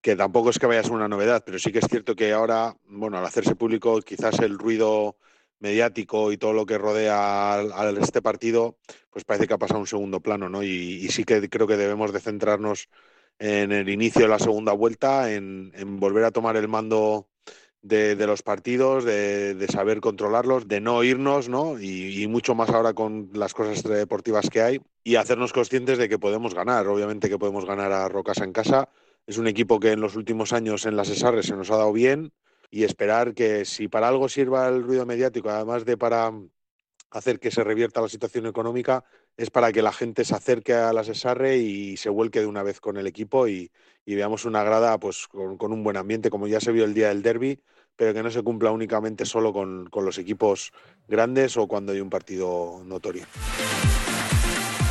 que 0.00 0.14
tampoco 0.14 0.50
es 0.50 0.60
que 0.60 0.66
vaya 0.66 0.80
a 0.80 0.84
ser 0.84 0.92
una 0.92 1.08
novedad, 1.08 1.42
pero 1.44 1.58
sí 1.58 1.72
que 1.72 1.80
es 1.80 1.88
cierto 1.88 2.14
que 2.14 2.32
ahora, 2.32 2.76
bueno, 2.86 3.18
al 3.18 3.24
hacerse 3.24 3.56
público, 3.56 4.00
quizás 4.02 4.38
el 4.38 4.56
ruido 4.56 5.16
mediático 5.60 6.32
y 6.32 6.38
todo 6.38 6.52
lo 6.52 6.66
que 6.66 6.78
rodea 6.78 7.54
a, 7.54 7.90
este 8.00 8.22
partido, 8.22 8.76
pues 9.10 9.24
parece 9.24 9.46
que 9.46 9.54
ha 9.54 9.58
pasado 9.58 9.80
un 9.80 9.86
segundo 9.86 10.20
plano, 10.20 10.48
¿no? 10.48 10.62
Y, 10.62 11.08
sí 11.08 11.24
que 11.24 11.48
creo 11.48 11.66
que 11.66 11.76
debemos 11.76 12.12
de 12.12 12.20
centrarnos 12.20 12.88
en 13.38 13.72
el 13.72 13.88
inicio 13.88 14.22
de 14.22 14.28
la 14.28 14.38
segunda 14.38 14.72
vuelta, 14.72 15.32
en, 15.32 15.72
volver 16.00 16.24
a 16.24 16.30
tomar 16.30 16.56
el 16.56 16.68
mando 16.68 17.28
de, 17.82 18.14
los 18.26 18.42
partidos, 18.42 19.04
de, 19.04 19.66
saber 19.70 20.00
controlarlos, 20.00 20.68
de 20.68 20.80
no 20.80 21.02
irnos, 21.04 21.48
¿no? 21.48 21.80
Y, 21.80 22.26
mucho 22.28 22.54
más 22.54 22.70
ahora 22.70 22.94
con 22.94 23.30
las 23.34 23.54
cosas 23.54 23.82
deportivas 23.82 24.50
que 24.50 24.62
hay 24.62 24.80
y 25.04 25.16
hacernos 25.16 25.52
conscientes 25.52 25.98
de 25.98 26.08
que 26.08 26.18
podemos 26.18 26.54
ganar. 26.54 26.86
Obviamente 26.88 27.28
que 27.28 27.38
podemos 27.38 27.64
ganar 27.64 27.92
a 27.92 28.08
Rocasa 28.08 28.44
en 28.44 28.52
casa. 28.52 28.88
Es 29.26 29.38
un 29.38 29.46
equipo 29.46 29.78
que 29.78 29.92
en 29.92 30.00
los 30.00 30.16
últimos 30.16 30.52
años 30.52 30.86
en 30.86 30.96
las 30.96 31.10
ESARRES 31.10 31.46
se 31.46 31.56
nos 31.56 31.70
ha 31.70 31.76
dado 31.76 31.92
bien 31.92 32.32
y 32.70 32.84
esperar 32.84 33.34
que 33.34 33.64
si 33.64 33.88
para 33.88 34.08
algo 34.08 34.28
sirva 34.28 34.68
el 34.68 34.82
ruido 34.82 35.06
mediático, 35.06 35.50
además 35.50 35.84
de 35.84 35.96
para 35.96 36.32
hacer 37.10 37.40
que 37.40 37.50
se 37.50 37.64
revierta 37.64 38.00
la 38.00 38.08
situación 38.08 38.46
económica, 38.46 39.04
es 39.36 39.50
para 39.50 39.72
que 39.72 39.82
la 39.82 39.92
gente 39.92 40.24
se 40.24 40.34
acerque 40.34 40.74
a 40.74 40.92
la 40.92 41.04
Cesarre 41.04 41.56
y 41.58 41.96
se 41.96 42.10
vuelque 42.10 42.40
de 42.40 42.46
una 42.46 42.62
vez 42.62 42.80
con 42.80 42.96
el 42.96 43.06
equipo 43.06 43.48
y, 43.48 43.70
veamos 44.04 44.46
una 44.46 44.64
grada 44.64 44.98
pues 44.98 45.28
con, 45.28 45.72
un 45.72 45.84
buen 45.84 45.96
ambiente, 45.96 46.30
como 46.30 46.46
ya 46.46 46.60
se 46.60 46.72
vio 46.72 46.84
el 46.84 46.94
día 46.94 47.08
del 47.08 47.22
derby, 47.22 47.60
pero 47.94 48.14
que 48.14 48.22
no 48.22 48.30
se 48.30 48.42
cumpla 48.42 48.70
únicamente 48.70 49.26
solo 49.26 49.52
con, 49.52 49.88
con 49.90 50.04
los 50.04 50.18
equipos 50.18 50.72
grandes 51.06 51.56
o 51.56 51.66
cuando 51.68 51.92
hay 51.92 52.00
un 52.00 52.10
partido 52.10 52.82
notorio. 52.84 53.26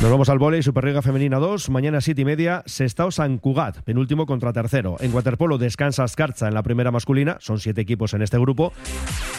Nos 0.00 0.12
vamos 0.12 0.28
al 0.28 0.38
volei, 0.38 0.62
Superliga 0.62 1.02
Femenina 1.02 1.38
2, 1.38 1.70
mañana 1.70 2.00
7 2.00 2.20
y 2.20 2.24
media, 2.24 2.62
Sestao 2.66 3.10
San 3.10 3.38
Cugat, 3.38 3.82
penúltimo 3.82 4.26
contra 4.26 4.52
tercero. 4.52 4.94
En 5.00 5.12
waterpolo 5.12 5.58
descansa 5.58 6.06
Scarza 6.06 6.46
en 6.46 6.54
la 6.54 6.62
primera 6.62 6.92
masculina, 6.92 7.36
son 7.40 7.58
siete 7.58 7.80
equipos 7.80 8.14
en 8.14 8.22
este 8.22 8.38
grupo, 8.38 8.72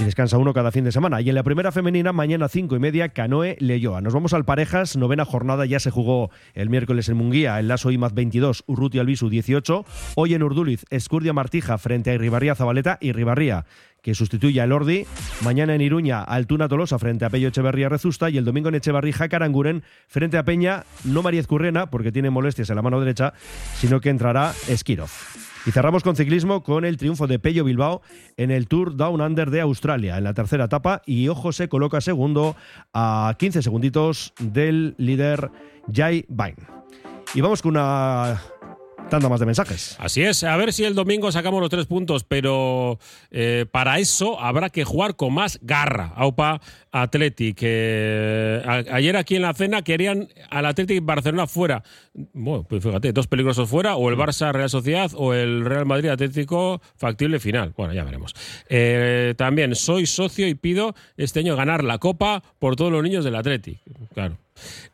y 0.01 0.03
descansa 0.03 0.37
uno 0.37 0.53
cada 0.53 0.73
fin 0.73 0.83
de 0.83 0.91
semana. 0.91 1.21
Y 1.21 1.29
en 1.29 1.35
la 1.35 1.43
primera 1.43 1.71
femenina, 1.71 2.11
mañana 2.11 2.49
5 2.49 2.75
y 2.75 2.79
media, 2.79 3.07
Canoe 3.07 3.55
Leyoa. 3.61 4.01
Nos 4.01 4.13
vamos 4.13 4.33
al 4.33 4.43
parejas, 4.43 4.97
novena 4.97 5.23
jornada, 5.23 5.65
ya 5.65 5.79
se 5.79 5.91
jugó 5.91 6.29
el 6.55 6.69
miércoles 6.69 7.07
en 7.07 7.15
Munguía, 7.15 7.57
el 7.57 7.69
Lazo 7.69 7.89
IMAZ 7.89 8.13
22, 8.13 8.65
Urruti 8.67 8.99
Albisu 8.99 9.29
18. 9.29 9.85
Hoy 10.15 10.33
en 10.33 10.43
Urduliz, 10.43 10.83
Escurdia 10.89 11.31
Martija 11.31 11.77
frente 11.77 12.11
a 12.11 12.15
Irribarría 12.15 12.55
Zabaleta 12.55 12.97
y 12.99 13.13
Ribarría 13.13 13.65
que 14.01 14.15
sustituye 14.15 14.61
al 14.61 14.71
Ordi. 14.71 15.05
Mañana 15.43 15.75
en 15.75 15.81
Iruña, 15.81 16.21
Altuna 16.21 16.67
Tolosa 16.67 16.99
frente 16.99 17.25
a 17.25 17.29
Pello 17.29 17.49
Echeverría 17.49 17.89
Rezusta 17.89 18.29
y 18.29 18.37
el 18.37 18.45
domingo 18.45 18.69
en 18.69 18.75
Echevarrija 18.75 19.29
Caranguren 19.29 19.83
frente 20.07 20.37
a 20.37 20.43
Peña, 20.43 20.83
no 21.03 21.21
María 21.21 21.43
Currena 21.43 21.89
porque 21.89 22.11
tiene 22.11 22.29
molestias 22.29 22.69
en 22.69 22.75
la 22.75 22.81
mano 22.81 22.99
derecha, 22.99 23.33
sino 23.75 24.01
que 24.01 24.09
entrará 24.09 24.53
Esquirov. 24.67 25.09
Y 25.65 25.71
cerramos 25.71 26.03
con 26.03 26.15
ciclismo 26.15 26.63
con 26.63 26.85
el 26.85 26.97
triunfo 26.97 27.27
de 27.27 27.37
Pello 27.37 27.63
Bilbao 27.63 28.01
en 28.37 28.49
el 28.49 28.67
Tour 28.67 28.95
Down 28.95 29.21
Under 29.21 29.51
de 29.51 29.61
Australia 29.61 30.17
en 30.17 30.23
la 30.23 30.33
tercera 30.33 30.65
etapa 30.65 31.01
y 31.05 31.27
ojo 31.27 31.51
se 31.51 31.67
coloca 31.67 32.01
segundo 32.01 32.55
a 32.93 33.35
15 33.37 33.61
segunditos 33.61 34.33
del 34.39 34.95
líder 34.97 35.51
Jai 35.93 36.25
Bain. 36.29 36.55
Y 37.33 37.41
vamos 37.41 37.61
con 37.61 37.71
una 37.71 38.41
Tanta 39.09 39.29
más 39.29 39.39
de 39.39 39.47
mensajes. 39.47 39.95
Así 39.99 40.21
es, 40.21 40.43
a 40.43 40.55
ver 40.57 40.71
si 40.71 40.85
el 40.85 40.93
domingo 40.93 41.31
sacamos 41.31 41.59
los 41.61 41.69
tres 41.69 41.87
puntos, 41.87 42.23
pero 42.23 42.99
eh, 43.31 43.65
para 43.71 43.97
eso 43.97 44.39
habrá 44.39 44.69
que 44.69 44.83
jugar 44.83 45.15
con 45.15 45.33
más 45.33 45.59
garra. 45.63 46.13
Aupa 46.15 46.61
Athletic. 46.91 47.63
ayer 47.63 49.17
aquí 49.17 49.35
en 49.35 49.41
la 49.41 49.53
cena 49.53 49.81
querían 49.81 50.29
al 50.49 50.65
Athletic 50.65 51.03
Barcelona 51.03 51.47
fuera. 51.47 51.83
Bueno, 52.13 52.65
pues 52.69 52.83
fíjate, 52.83 53.11
dos 53.11 53.27
peligrosos 53.27 53.67
fuera, 53.67 53.95
o 53.95 54.09
el. 54.09 54.19
Barça 54.19 54.51
Real 54.51 54.69
Sociedad 54.69 55.11
o 55.15 55.33
el 55.33 55.63
Real 55.63 55.85
Madrid 55.85 56.09
Atlético 56.09 56.81
factible 56.97 57.39
final. 57.39 57.73
Bueno, 57.77 57.93
ya 57.93 58.03
veremos. 58.03 58.35
Eh, 58.67 59.33
también 59.37 59.75
soy 59.75 60.05
socio 60.05 60.47
y 60.47 60.55
pido 60.55 60.93
este 61.15 61.39
año 61.39 61.55
ganar 61.55 61.83
la 61.83 61.97
Copa 61.99 62.43
por 62.59 62.75
todos 62.75 62.91
los 62.91 63.01
niños 63.01 63.23
del 63.23 63.35
Athletic. 63.35 63.79
Claro. 64.13 64.37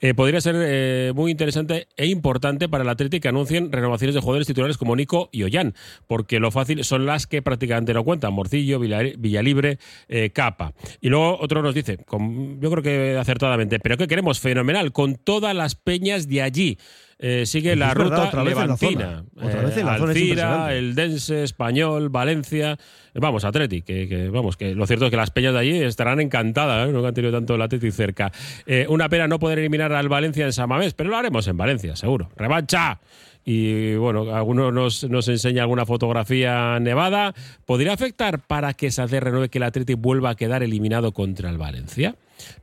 Eh, 0.02 0.14
podría 0.14 0.42
ser 0.42 0.56
eh, 0.58 1.12
muy 1.16 1.32
interesante 1.32 1.88
e 1.98 2.08
importante 2.08 2.70
para 2.70 2.84
el 2.84 2.90
Atlético 2.90 3.22
que 3.22 3.28
anuncien 3.28 3.72
renovaciones 3.72 4.16
de 4.16 4.22
jugadores 4.22 4.48
titulares 4.48 4.78
como 4.78 4.96
Nico 4.96 5.30
y 5.32 5.44
Ollán, 5.44 5.74
porque 6.08 6.40
lo 6.40 6.52
fácil 6.52 6.84
son 6.84 7.06
las 7.06 7.28
que 7.28 7.42
prácticamente 7.42 7.94
no 7.94 8.04
cuentan, 8.04 8.34
Morcillo, 8.34 8.80
Villalibre, 8.80 9.80
eh, 10.10 10.32
Capa. 10.32 10.74
Y 11.02 11.10
luego 11.10 11.38
otro 11.40 11.62
nos 11.62 11.74
dice, 11.74 11.98
yo 11.98 12.72
creo 12.72 12.84
que 12.84 13.18
acertadamente, 13.18 13.80
pero 13.80 13.98
¿qué 13.98 14.08
queremos? 14.08 14.40
Fenomenal, 14.40 14.92
con 14.92 15.16
todas 15.16 15.56
las 15.56 15.76
peñas 15.76 16.28
de 16.28 16.42
allí. 16.42 16.78
Eh, 17.18 17.46
sigue 17.46 17.76
la 17.76 17.94
ruta 17.94 18.44
levantina. 18.44 19.24
Otra 19.36 19.62
vez 19.62 19.78
en 19.78 19.86
la 19.86 19.98
zona. 19.98 20.12
Alcira, 20.12 20.74
el 20.74 20.96
Dense, 20.96 21.44
Español, 21.44 22.10
Valencia. 22.10 22.78
Vamos, 23.14 23.46
Atleti, 23.46 23.82
que, 23.82 24.30
vamos, 24.32 24.58
que 24.58 24.76
lo 24.76 24.86
cierto 24.86 25.06
es 25.06 25.12
que 25.12 25.18
las 25.18 25.32
peñas 25.32 25.54
de 25.54 25.60
allí 25.60 25.82
estarán 25.82 26.20
encantadas, 26.20 26.90
¿eh? 26.90 26.92
no 26.92 27.06
han 27.06 27.14
tenido 27.14 27.32
tanto 27.32 27.56
el 27.56 27.62
Atleti 27.62 27.92
cerca. 27.92 28.32
Eh, 28.66 28.86
una 28.90 29.08
pena 29.08 29.28
no 29.28 29.40
poder 29.40 29.60
eliminar 29.60 29.94
al 29.94 30.10
Valencia 30.10 30.46
en 30.46 30.52
Samamés, 30.52 30.94
pero 30.94 31.10
lo 31.10 31.18
haremos 31.18 31.48
en 31.48 31.56
Valencia, 31.56 31.96
seguro. 31.96 32.30
¡Revancha! 32.36 33.00
y 33.48 33.96
bueno, 33.96 34.36
alguno 34.36 34.72
nos, 34.72 35.04
nos, 35.04 35.28
enseña 35.28 35.62
alguna 35.62 35.86
fotografía 35.86 36.80
nevada. 36.80 37.36
¿Podría 37.66 37.94
afectar 37.94 38.40
para 38.40 38.74
que 38.74 38.90
se 38.90 39.06
renueve 39.06 39.50
que 39.50 39.60
el 39.60 39.64
Atleti 39.64 39.94
vuelva 39.94 40.32
a 40.32 40.36
quedar 40.36 40.64
eliminado 40.64 41.12
contra 41.12 41.52
el 41.52 41.60
Valencia? 41.60 42.16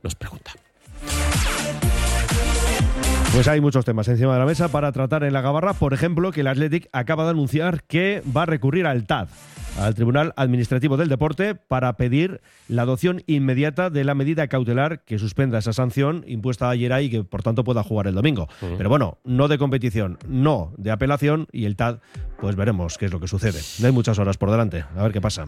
Nos 0.03 0.15
pregunta. 0.15 0.51
Pues 3.33 3.47
hay 3.47 3.61
muchos 3.61 3.83
temas 3.83 4.07
encima 4.07 4.33
de 4.33 4.39
la 4.39 4.45
mesa 4.45 4.67
para 4.67 4.91
tratar 4.91 5.23
en 5.23 5.33
la 5.33 5.41
Gabarra. 5.41 5.73
Por 5.73 5.95
ejemplo, 5.95 6.31
que 6.31 6.41
el 6.41 6.47
Athletic 6.47 6.87
acaba 6.93 7.23
de 7.23 7.31
anunciar 7.31 7.83
que 7.85 8.21
va 8.25 8.43
a 8.43 8.45
recurrir 8.45 8.85
al 8.85 9.07
TAD, 9.07 9.27
al 9.79 9.95
Tribunal 9.95 10.33
Administrativo 10.37 10.97
del 10.97 11.09
Deporte, 11.09 11.55
para 11.55 11.97
pedir 11.97 12.41
la 12.67 12.83
adopción 12.83 13.23
inmediata 13.25 13.89
de 13.89 14.03
la 14.03 14.13
medida 14.13 14.47
cautelar 14.47 15.03
que 15.03 15.17
suspenda 15.17 15.57
esa 15.57 15.73
sanción 15.73 16.23
impuesta 16.27 16.69
ayer 16.69 16.93
ahí 16.93 17.05
y 17.05 17.09
que 17.09 17.23
por 17.23 17.41
tanto 17.41 17.63
pueda 17.63 17.81
jugar 17.81 18.05
el 18.05 18.13
domingo. 18.13 18.47
Pero 18.77 18.87
bueno, 18.87 19.17
no 19.23 19.47
de 19.47 19.57
competición, 19.57 20.19
no 20.27 20.71
de 20.77 20.91
apelación 20.91 21.47
y 21.51 21.65
el 21.65 21.75
TAD, 21.75 22.01
pues 22.39 22.55
veremos 22.55 22.99
qué 22.99 23.07
es 23.07 23.11
lo 23.11 23.19
que 23.19 23.27
sucede. 23.27 23.59
No 23.79 23.87
hay 23.87 23.93
muchas 23.93 24.19
horas 24.19 24.37
por 24.37 24.51
delante, 24.51 24.85
a 24.95 25.01
ver 25.01 25.11
qué 25.11 25.21
pasa. 25.21 25.47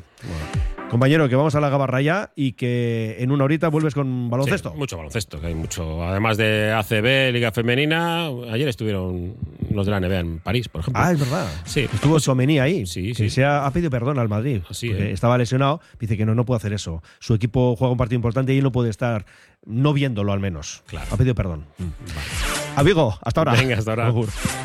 Compañero, 0.95 1.27
que 1.27 1.36
vamos 1.36 1.53
a 1.55 1.60
la 1.60 1.67
gabarra 1.67 2.01
ya 2.01 2.31
y 2.38 2.53
que 2.53 3.17
en 3.19 3.29
una 3.29 3.43
horita 3.43 3.67
vuelves 3.67 3.93
con 3.93 4.29
baloncesto. 4.29 4.73
mucho 4.75 4.95
baloncesto, 4.95 5.41
que 5.41 5.47
hay 5.47 5.53
mucho. 5.53 6.01
Además 6.01 6.38
de 6.38 6.71
ACB, 6.71 7.34
Liga 7.34 7.51
Femenina, 7.51 8.27
ayer 8.49 8.69
estuvieron 8.69 9.36
los 9.73 9.86
de 9.86 9.91
la 9.91 9.99
NBA 9.99 10.19
en 10.21 10.39
París, 10.39 10.69
por 10.69 10.79
ejemplo. 10.79 11.03
Ah, 11.03 11.12
es 11.12 11.19
verdad. 11.19 11.51
Sí. 11.65 11.81
Estuvo 11.81 12.17
Somení 12.21 12.60
ahí. 12.60 12.86
Sí, 12.86 13.13
sí. 13.13 13.29
se 13.29 13.43
ha, 13.43 13.69
pedido 13.71 13.89
perdón 13.89 14.19
al 14.19 14.29
Madrid. 14.29 14.62
Sí, 14.71 14.89
¿eh? 14.89 15.12
Estaba 15.12 15.38
lesionado. 15.38 15.81
Dice 15.99 16.15
que 16.15 16.25
no, 16.25 16.34
no 16.34 16.45
puede 16.45 16.60
hacer 16.60 16.71
eso. 16.71 17.03
Su 17.19 17.34
equipo 17.34 17.75
juega 17.75 17.91
un 17.91 17.97
partido 17.97 18.15
importante 18.15 18.53
y 18.53 18.60
él 18.60 18.63
no 18.63 18.71
puede 18.71 18.89
estar 18.89 19.25
no 19.65 19.91
viéndolo 19.91 20.31
al 20.31 20.39
menos. 20.39 20.81
Claro. 20.88 21.08
Ha 21.12 21.17
pedido 21.17 21.36
perdón. 21.36 21.65
Mm, 21.77 21.84
vale. 22.77 23.17
hasta 23.21 23.41
ahora. 23.41 23.51
Venga, 23.51 23.77
hasta 23.79 23.91
ahora. 23.91 24.13